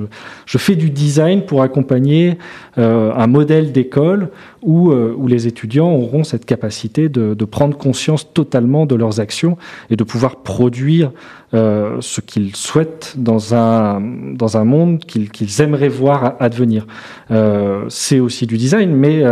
je 0.46 0.58
fais 0.58 0.76
du 0.76 0.90
design 0.90 1.44
pour 1.44 1.62
accompagner 1.64 2.38
euh, 2.78 3.12
un 3.16 3.28
modèle 3.28 3.72
d'école 3.72 4.30
où, 4.62 4.92
euh, 4.92 5.14
où 5.18 5.28
les 5.28 5.48
étudiants 5.48 5.92
auront 5.92 6.24
cette 6.24 6.46
capacité 6.46 7.10
de, 7.10 7.34
de, 7.34 7.46
prendre 7.46 7.78
conscience 7.78 8.32
totalement 8.34 8.86
de 8.86 8.96
leurs 8.96 9.20
actions 9.20 9.58
et 9.90 9.96
de 9.96 10.04
pouvoir 10.04 10.38
produire 10.38 11.12
euh, 11.54 11.98
ce 12.00 12.22
qu'ils 12.22 12.56
souhaitent 12.56 13.16
dans 13.18 13.56
un, 13.56 14.00
dans 14.36 14.56
un 14.56 14.64
monde 14.64 15.04
qu'ils 15.04 15.62
aimeraient 15.62 15.90
voir 15.90 16.31
advenir. 16.40 16.88
Euh, 17.32 17.86
C'est 17.90 18.20
aussi 18.20 18.48
du 18.48 18.58
design, 18.58 18.92
mais, 18.96 19.24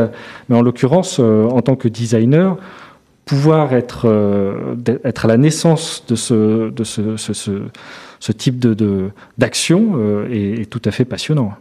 mais 0.48 0.56
en 0.56 0.62
l'occurrence, 0.62 1.20
en 1.20 1.62
tant 1.62 1.76
que 1.76 1.88
designer, 1.88 2.58
pouvoir 3.26 3.74
être, 3.74 4.08
à 5.04 5.28
la 5.28 5.38
naissance 5.38 6.04
de 6.08 6.16
ce, 6.16 6.70
de 6.72 6.84
type 8.34 8.60
de, 8.60 9.12
d'action 9.38 9.94
euh, 9.96 10.28
est, 10.32 10.70
tout 10.70 10.82
à 10.86 10.92
fait 10.92 11.06
passionnant. 11.06 11.54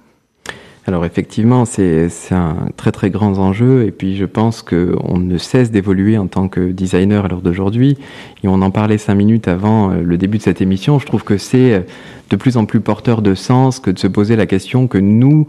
Alors 0.89 1.05
effectivement, 1.05 1.67
c'est, 1.67 2.09
un 2.31 2.57
très 2.79 2.93
très 2.93 3.11
grand 3.11 3.37
enjeu 3.37 3.85
et 3.85 3.91
puis 3.91 4.17
je 4.17 4.25
pense 4.25 4.63
qu'on 4.63 5.19
ne 5.19 5.37
cesse 5.37 5.71
d'évoluer 5.71 6.17
en 6.17 6.29
tant 6.29 6.49
que 6.49 6.73
designer 6.73 7.27
à 7.27 7.29
l'heure 7.29 7.43
d'aujourd'hui 7.43 7.99
et 8.43 8.49
on 8.49 8.63
en 8.63 8.71
parlait 8.71 8.97
cinq 8.97 9.17
minutes 9.17 9.49
avant 9.49 9.91
euh, 9.91 10.01
le 10.03 10.17
début 10.17 10.39
de 10.39 10.43
cette 10.43 10.63
émission. 10.63 10.99
Je 10.99 11.05
trouve 11.05 11.25
que 11.25 11.37
c'est 11.37 11.75
euh, 11.75 11.81
de 12.31 12.37
plus 12.37 12.57
en 12.57 12.65
plus 12.65 12.81
porteur 12.81 13.21
de 13.21 13.35
sens 13.35 13.81
que 13.81 13.91
de 13.91 13.99
se 13.99 14.07
poser 14.07 14.35
la 14.35 14.47
question 14.47 14.87
que 14.87 14.97
nous, 14.97 15.47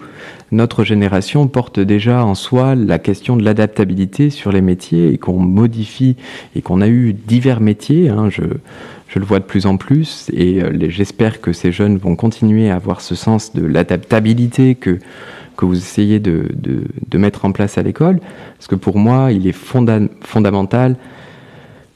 notre 0.51 0.83
génération, 0.83 1.47
porte 1.47 1.79
déjà 1.79 2.25
en 2.25 2.35
soi 2.35 2.75
la 2.75 2.99
question 2.99 3.37
de 3.37 3.43
l'adaptabilité 3.45 4.31
sur 4.31 4.51
les 4.51 4.61
métiers 4.61 5.13
et 5.13 5.17
qu'on 5.17 5.39
modifie 5.39 6.17
et 6.53 6.61
qu'on 6.61 6.81
a 6.81 6.89
eu 6.89 7.13
divers 7.13 7.61
métiers. 7.61 8.09
Hein, 8.09 8.29
je, 8.29 8.43
je 9.09 9.17
le 9.17 9.25
vois 9.25 9.39
de 9.39 9.45
plus 9.45 9.65
en 9.65 9.77
plus 9.77 10.29
et 10.33 10.61
euh, 10.61 10.71
j'espère 10.89 11.41
que 11.41 11.51
ces 11.51 11.71
jeunes 11.71 11.97
vont 11.97 12.15
continuer 12.15 12.69
à 12.69 12.75
avoir 12.75 13.01
ce 13.01 13.15
sens 13.15 13.53
de 13.53 13.65
l'adaptabilité 13.65 14.75
que, 14.75 14.99
que 15.57 15.65
vous 15.65 15.77
essayez 15.77 16.19
de, 16.19 16.45
de, 16.53 17.17
mettre 17.17 17.43
en 17.43 17.51
place 17.51 17.77
à 17.77 17.81
l'école. 17.81 18.19
Parce 18.55 18.67
que 18.67 18.75
pour 18.75 18.97
moi, 18.97 19.31
il 19.31 19.47
est 19.47 19.51
fondamental 19.51 20.95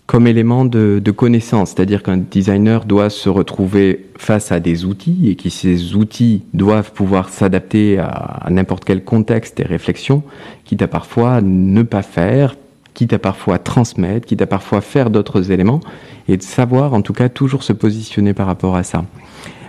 comme 0.08 0.28
élément 0.28 0.66
de, 0.66 1.00
de 1.02 1.12
connaissance. 1.12 1.70
C'est-à-dire 1.70 2.04
qu'un 2.04 2.18
designer 2.18 2.84
doit 2.84 3.10
se 3.10 3.30
retrouver 3.30 4.08
face 4.18 4.52
à 4.52 4.60
des 4.60 4.84
outils 4.84 5.30
et 5.30 5.36
que 5.36 5.50
ces 5.50 5.96
outils 5.96 6.42
doivent 6.54 6.92
pouvoir 6.92 7.30
s'adapter 7.30 8.00
à, 8.00 8.08
à 8.08 8.50
n'importe 8.50 8.84
quel 8.86 9.04
contexte 9.04 9.60
et 9.60 9.64
réflexion, 9.64 10.24
quitte 10.66 10.82
à 10.82 10.88
parfois 10.88 11.42
ne 11.42 11.84
pas 11.84 12.02
faire, 12.02 12.56
quitte 12.94 13.14
à 13.14 13.20
parfois 13.20 13.60
transmettre, 13.60 14.28
quitte 14.28 14.42
à 14.42 14.48
parfois 14.48 14.82
faire 14.82 15.10
d'autres 15.10 15.52
éléments, 15.52 15.82
et 16.28 16.38
de 16.38 16.44
savoir 16.44 16.94
en 16.94 17.02
tout 17.02 17.14
cas 17.14 17.30
toujours 17.30 17.64
se 17.64 17.74
positionner 17.74 18.34
par 18.34 18.48
rapport 18.48 18.76
à 18.76 18.84
ça. 18.84 19.06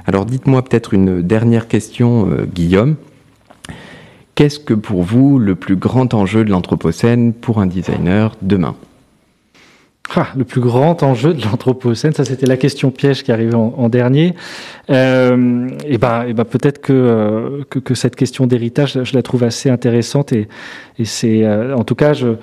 Alors 0.06 0.26
dites-moi 0.26 0.62
peut-être 0.62 0.94
une 0.94 1.22
dernière 1.22 1.66
question, 1.68 2.30
euh, 2.30 2.44
Guillaume. 2.44 2.96
Qu'est-ce 4.34 4.58
que 4.58 4.74
pour 4.74 5.02
vous 5.02 5.38
le 5.38 5.54
plus 5.54 5.76
grand 5.76 6.12
enjeu 6.12 6.44
de 6.44 6.50
l'Anthropocène 6.50 7.32
pour 7.32 7.60
un 7.60 7.66
designer 7.66 8.36
demain? 8.42 8.74
Ah, 10.14 10.28
le 10.36 10.44
plus 10.44 10.60
grand 10.60 11.02
enjeu 11.02 11.32
de 11.32 11.42
l'anthropocène, 11.42 12.12
ça 12.12 12.24
c'était 12.24 12.46
la 12.46 12.58
question 12.58 12.90
piège 12.90 13.22
qui 13.22 13.32
arrivait 13.32 13.54
en, 13.54 13.74
en 13.76 13.88
dernier. 13.88 14.34
Euh, 14.90 15.68
et 15.86 15.96
ben, 15.98 16.26
et 16.28 16.34
ben 16.34 16.44
peut-être 16.44 16.80
que, 16.82 16.92
euh, 16.92 17.64
que, 17.70 17.78
que 17.78 17.94
cette 17.94 18.14
question 18.14 18.46
d'héritage, 18.46 19.02
je 19.02 19.14
la 19.14 19.22
trouve 19.22 19.44
assez 19.44 19.70
intéressante 19.70 20.32
et, 20.32 20.46
et 20.98 21.04
c'est, 21.06 21.42
euh, 21.42 21.74
en 21.74 21.84
tout 21.84 21.94
cas, 21.94 22.12
je, 22.12 22.34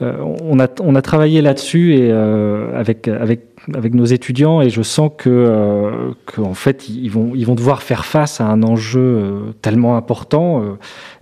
on, 0.00 0.60
a, 0.60 0.68
on 0.80 0.94
a 0.94 1.02
travaillé 1.02 1.40
là-dessus 1.40 1.94
et 1.94 2.10
euh, 2.10 2.78
avec, 2.78 3.08
avec, 3.08 3.46
avec 3.74 3.94
nos 3.94 4.04
étudiants 4.04 4.60
et 4.60 4.68
je 4.68 4.82
sens 4.82 5.10
que, 5.16 5.30
euh, 5.30 6.12
en 6.38 6.54
fait 6.54 6.88
ils 6.88 7.08
vont, 7.08 7.32
ils 7.34 7.46
vont 7.46 7.54
devoir 7.54 7.82
faire 7.82 8.04
face 8.04 8.40
à 8.40 8.44
un 8.46 8.62
enjeu 8.62 9.54
tellement 9.62 9.96
important 9.96 10.76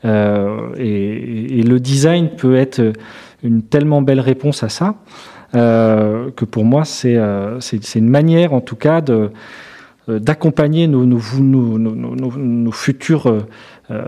et, 0.04 0.08
et, 0.08 1.62
le 1.62 1.78
design 1.78 2.30
peut 2.30 2.56
être 2.56 2.92
une 3.42 3.62
tellement 3.62 4.02
belle 4.02 4.20
réponse 4.20 4.62
à 4.62 4.68
ça 4.68 4.96
que 5.52 6.44
pour 6.44 6.64
moi 6.64 6.84
c'est 6.84 7.14
une 7.94 8.08
manière 8.08 8.52
en 8.54 8.60
tout 8.60 8.76
cas 8.76 9.00
d'accompagner 10.08 10.86
nos, 10.86 11.06
nos, 11.06 11.18
nos, 11.40 11.78
nos, 11.78 12.72
futurs 12.72 13.26
euh, 13.26 13.40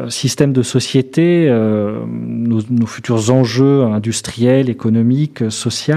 système 0.08 0.52
de 0.54 0.62
société, 0.62 1.46
euh, 1.48 2.00
nos, 2.08 2.60
nos, 2.70 2.86
futurs 2.86 3.30
enjeux 3.30 3.82
industriels, 3.82 4.70
économiques, 4.70 5.50
sociaux, 5.50 5.96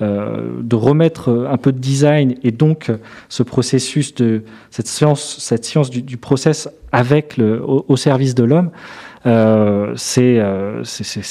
euh, 0.00 0.52
de 0.62 0.76
remettre 0.76 1.48
un 1.50 1.56
peu 1.56 1.72
de 1.72 1.78
design 1.78 2.36
et 2.44 2.52
donc 2.52 2.92
ce 3.28 3.42
processus 3.42 4.14
de 4.14 4.44
cette 4.70 4.86
science, 4.86 5.38
cette 5.40 5.64
science 5.64 5.90
du, 5.90 6.02
du 6.02 6.16
process 6.16 6.68
avec 6.92 7.36
le, 7.36 7.60
au, 7.64 7.96
service 7.96 8.36
de 8.36 8.44
l'homme. 8.44 8.70
Euh, 9.26 9.94
c'est 9.96 10.38
euh, 10.38 10.84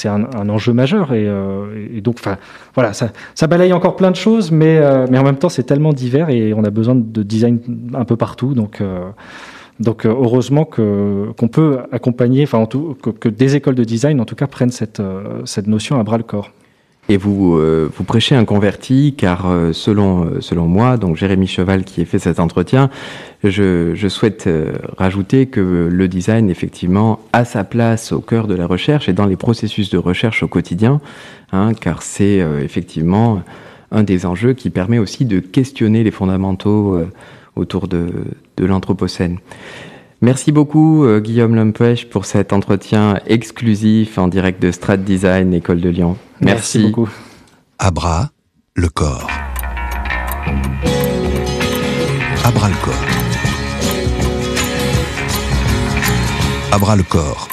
un, 0.04 0.24
un, 0.38 0.48
enjeu 0.50 0.74
majeur 0.74 1.14
et, 1.14 1.26
euh, 1.26 1.88
et 1.96 2.02
donc 2.02 2.18
voilà 2.74 2.92
ça, 2.92 3.08
ça, 3.34 3.46
balaye 3.46 3.72
encore 3.72 3.96
plein 3.96 4.10
de 4.10 4.16
choses 4.16 4.50
mais 4.50 4.78
mais 5.10 5.16
en 5.16 5.22
même 5.22 5.38
temps 5.38 5.48
c'est 5.48 5.62
tellement 5.62 5.94
divers 5.94 6.28
et 6.28 6.52
on 6.52 6.64
a 6.64 6.70
besoin 6.70 6.94
de 6.94 7.22
design 7.22 7.58
un 7.94 8.04
peu 8.04 8.16
partout 8.16 8.52
donc 8.52 8.82
donc 9.80 10.04
euh, 10.04 10.08
heureusement 10.08 10.64
que 10.64 11.28
qu'on 11.36 11.48
peut 11.48 11.78
accompagner, 11.92 12.42
enfin 12.42 12.66
que, 12.66 13.28
des 13.28 13.56
écoles 13.56 13.76
de 13.76 13.84
design 13.84 14.20
en 14.20 14.24
tout 14.24 14.34
cas 14.34 14.46
prennent 14.46 14.70
cette 14.70 15.00
euh, 15.00 15.42
cette 15.44 15.66
notion 15.66 16.00
à 16.00 16.02
bras 16.02 16.18
le 16.18 16.24
corps. 16.24 16.50
Et 17.10 17.16
vous 17.16 17.56
euh, 17.56 17.88
vous 17.96 18.04
prêchez 18.04 18.34
un 18.34 18.44
converti 18.44 19.14
car 19.16 19.50
selon 19.72 20.40
selon 20.40 20.66
moi, 20.66 20.96
donc 20.96 21.16
Jérémy 21.16 21.46
Cheval 21.46 21.84
qui 21.84 22.02
a 22.02 22.04
fait 22.04 22.18
cet 22.18 22.38
entretien, 22.38 22.90
je, 23.44 23.94
souhaite 24.08 24.48
rajouter 24.98 25.46
que 25.46 25.88
le 25.90 26.08
design 26.08 26.50
effectivement 26.50 27.20
a 27.32 27.44
sa 27.44 27.64
place 27.64 28.12
au 28.12 28.20
cœur 28.20 28.46
de 28.46 28.54
la 28.54 28.66
recherche 28.66 29.08
et 29.08 29.12
dans 29.14 29.26
les 29.26 29.36
processus 29.36 29.90
de 29.90 29.96
recherche 29.96 30.42
au 30.42 30.48
quotidien, 30.48 31.00
hein, 31.52 31.72
car 31.72 32.02
c'est 32.02 32.44
effectivement 32.62 33.42
un 33.90 34.02
des 34.02 34.26
enjeux 34.26 34.52
qui 34.52 34.68
permet 34.68 34.98
aussi 34.98 35.24
de 35.24 35.40
questionner 35.40 36.04
les 36.04 36.10
fondamentaux 36.10 37.00
autour 37.58 37.88
de, 37.88 38.08
de 38.56 38.64
l'Anthropocène. 38.64 39.38
Merci 40.20 40.50
beaucoup 40.50 41.04
euh, 41.04 41.20
Guillaume 41.20 41.54
Lempech 41.54 42.10
pour 42.10 42.24
cet 42.24 42.52
entretien 42.52 43.20
exclusif 43.26 44.18
en 44.18 44.26
direct 44.26 44.60
de 44.60 44.72
Strat 44.72 44.96
Design 44.96 45.54
École 45.54 45.80
de 45.80 45.90
Lyon. 45.90 46.16
Merci, 46.40 46.78
Merci 46.78 46.82
beaucoup. 46.90 47.08
Abra, 47.78 48.30
le 48.74 48.88
corps. 48.88 49.28
Abra 52.44 52.68
le 52.68 52.74
corps. 52.82 52.94
Abra 56.72 56.96
le 56.96 57.04
corps 57.04 57.48